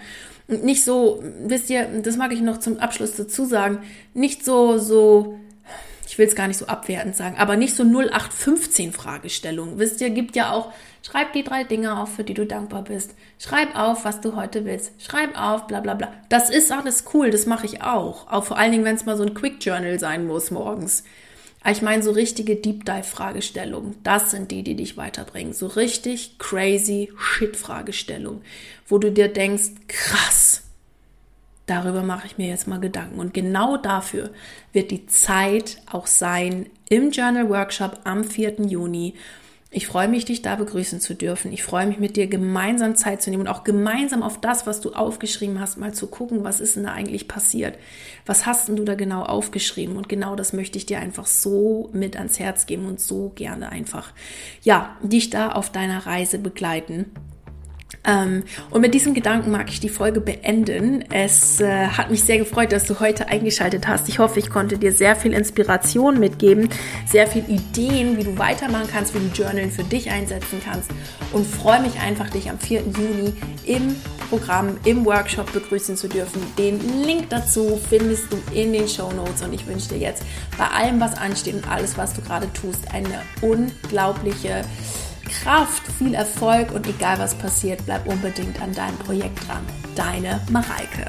Und 0.50 0.64
nicht 0.64 0.84
so, 0.84 1.24
wisst 1.46 1.70
ihr, 1.70 1.88
das 2.04 2.18
mag 2.18 2.34
ich 2.34 2.42
noch 2.42 2.60
zum 2.60 2.80
Abschluss 2.80 3.16
dazu 3.16 3.46
sagen, 3.46 3.80
nicht 4.14 4.44
so, 4.44 4.78
so 4.78 5.40
ich 6.08 6.18
will 6.18 6.26
es 6.26 6.36
gar 6.36 6.48
nicht 6.48 6.58
so 6.58 6.68
abwertend 6.68 7.16
sagen, 7.16 7.36
aber 7.38 7.58
nicht 7.58 7.76
so 7.76 7.84
0815 7.84 8.94
Fragestellungen. 8.94 9.78
Wisst 9.78 10.00
ihr, 10.00 10.10
gibt 10.10 10.38
ja 10.38 10.54
auch, 10.54 10.72
schreib 11.06 11.34
die 11.34 11.44
drei 11.44 11.66
Dinge 11.66 12.00
auf, 12.00 12.16
für 12.16 12.24
die 12.24 12.34
du 12.34 12.46
dankbar 12.46 12.84
bist. 12.84 13.14
Schreib 13.40 13.78
auf, 13.78 14.06
was 14.06 14.22
du 14.22 14.36
heute 14.36 14.64
willst. 14.64 14.94
Schreib 15.02 15.40
auf, 15.40 15.68
bla 15.68 15.82
bla 15.82 15.96
bla. 15.96 16.14
Das 16.30 16.50
ist 16.50 16.72
alles 16.72 17.04
cool, 17.14 17.30
das 17.30 17.46
mache 17.46 17.66
ich 17.66 17.82
auch. 17.82 18.32
Auch 18.32 18.46
vor 18.46 18.58
allen 18.58 18.72
Dingen, 18.72 18.86
wenn 18.86 18.96
es 18.96 19.06
mal 19.06 19.18
so 19.18 19.24
ein 19.24 19.34
Quick 19.34 19.64
Journal 19.64 20.00
sein 20.00 20.26
muss 20.26 20.50
morgens. 20.50 21.04
Ich 21.70 21.82
meine, 21.82 22.02
so 22.02 22.12
richtige 22.12 22.56
Deep 22.56 22.86
Dive 22.86 23.04
Fragestellungen, 23.04 23.98
das 24.04 24.32
sind 24.32 24.52
die, 24.52 24.64
die 24.64 24.76
dich 24.76 24.96
weiterbringen. 24.96 25.52
So 25.52 25.68
richtig 25.68 26.38
crazy 26.40 27.12
Shit 27.18 27.58
Fragestellungen, 27.58 28.42
wo 28.88 28.98
du 28.98 29.12
dir 29.12 29.28
denkst, 29.28 29.72
krass, 29.90 30.64
Darüber 31.68 32.02
mache 32.02 32.28
ich 32.28 32.38
mir 32.38 32.48
jetzt 32.48 32.68
mal 32.68 32.80
Gedanken. 32.80 33.20
Und 33.20 33.34
genau 33.34 33.78
dafür 33.78 34.32
wird 34.72 34.90
die 34.90 35.06
Zeit 35.06 35.78
auch 35.92 36.08
sein 36.08 36.68
im 36.90 37.12
Journal 37.12 37.50
Workshop 37.50 38.00
am 38.06 38.24
4. 38.24 38.62
Juni. 38.66 39.14
Ich 39.70 39.86
freue 39.86 40.08
mich, 40.08 40.24
dich 40.24 40.42
da 40.42 40.56
begrüßen 40.56 41.02
zu 41.02 41.14
dürfen. 41.14 41.52
Ich 41.52 41.62
freue 41.62 41.86
mich, 41.86 42.00
mit 42.00 42.16
dir 42.16 42.28
gemeinsam 42.28 42.96
Zeit 42.96 43.22
zu 43.22 43.30
nehmen 43.30 43.42
und 43.42 43.48
auch 43.50 43.66
gemeinsam 43.66 44.24
auf 44.24 44.40
das, 44.40 44.66
was 44.66 44.80
du 44.80 44.94
aufgeschrieben 44.94 45.60
hast, 45.60 45.78
mal 45.78 45.94
zu 45.94 46.08
gucken, 46.08 46.46
was 46.46 46.62
ist 46.62 46.78
denn 46.78 46.84
da 46.84 46.94
eigentlich 46.94 47.28
passiert? 47.28 47.78
Was 48.26 48.46
hast 48.46 48.70
denn 48.70 48.78
du 48.78 48.86
da 48.86 48.96
genau 48.96 49.24
aufgeschrieben? 49.24 49.98
Und 49.98 50.08
genau 50.08 50.38
das 50.38 50.54
möchte 50.54 50.78
ich 50.78 50.86
dir 50.86 51.00
einfach 51.00 51.28
so 51.28 51.90
mit 51.92 52.16
ans 52.16 52.40
Herz 52.40 52.66
geben 52.66 52.86
und 52.86 53.02
so 53.02 53.34
gerne 53.36 53.70
einfach, 53.70 54.14
ja, 54.64 54.96
dich 55.04 55.32
da 55.32 55.52
auf 55.52 55.70
deiner 55.70 56.06
Reise 56.06 56.40
begleiten. 56.40 57.12
Ähm, 58.06 58.44
und 58.70 58.82
mit 58.82 58.94
diesem 58.94 59.14
Gedanken 59.14 59.52
mag 59.52 59.70
ich 59.70 59.80
die 59.80 59.90
Folge 59.90 60.22
beenden. 60.22 61.04
Es 61.12 61.60
äh, 61.60 61.88
hat 61.88 62.10
mich 62.10 62.24
sehr 62.24 62.38
gefreut, 62.38 62.72
dass 62.72 62.86
du 62.86 63.00
heute 63.00 63.28
eingeschaltet 63.28 63.88
hast. 63.88 64.08
Ich 64.10 64.20
hoffe, 64.20 64.40
ich 64.40 64.50
konnte 64.50 64.78
dir 64.78 64.92
sehr 64.92 65.16
viel 65.16 65.34
Inspiration 65.34 66.20
mitgeben, 66.20 66.70
sehr 67.06 67.28
viel 67.28 67.44
Ideen, 67.48 68.18
wie 68.18 68.24
du 68.24 68.38
weitermachen 68.38 68.88
kannst, 68.92 69.14
wie 69.14 69.20
du 69.20 69.28
Journalen 69.34 69.72
für 69.72 69.84
dich 69.84 70.10
einsetzen 70.10 70.62
kannst. 70.64 70.92
Und 71.34 71.46
freue 71.46 71.82
mich 71.82 72.00
einfach, 72.00 72.30
dich 72.30 72.50
am 72.50 72.60
4. 72.60 72.82
Juni 72.82 73.34
im 73.66 73.96
Programm, 74.30 74.78
im 74.84 75.06
Workshop 75.06 75.52
begrüßen 75.54 75.96
zu 75.96 76.08
dürfen. 76.08 76.42
Den 76.58 76.80
Link 77.04 77.30
dazu 77.30 77.80
findest 77.90 78.32
du 78.32 78.38
in 78.54 78.74
den 78.74 78.88
Show 78.88 79.12
Notes. 79.12 79.42
Und 79.42 79.54
ich 79.54 79.66
wünsche 79.68 79.90
dir 79.90 79.98
jetzt 79.98 80.24
bei 80.58 80.68
allem, 80.68 81.00
was 81.00 81.18
ansteht 81.18 81.56
und 81.56 81.70
alles, 81.70 81.98
was 81.98 82.14
du 82.14 82.22
gerade 82.22 82.52
tust, 82.54 82.94
eine 82.94 83.22
unglaubliche 83.42 84.64
Kraft, 85.28 85.84
viel 85.98 86.14
Erfolg 86.14 86.72
und 86.72 86.88
egal 86.88 87.20
was 87.20 87.36
passiert, 87.36 87.86
bleib 87.86 88.08
unbedingt 88.08 88.62
an 88.62 88.74
deinem 88.74 88.98
Projekt 88.98 89.48
dran. 89.48 89.66
Deine 89.96 90.42
Mareike. 90.50 91.06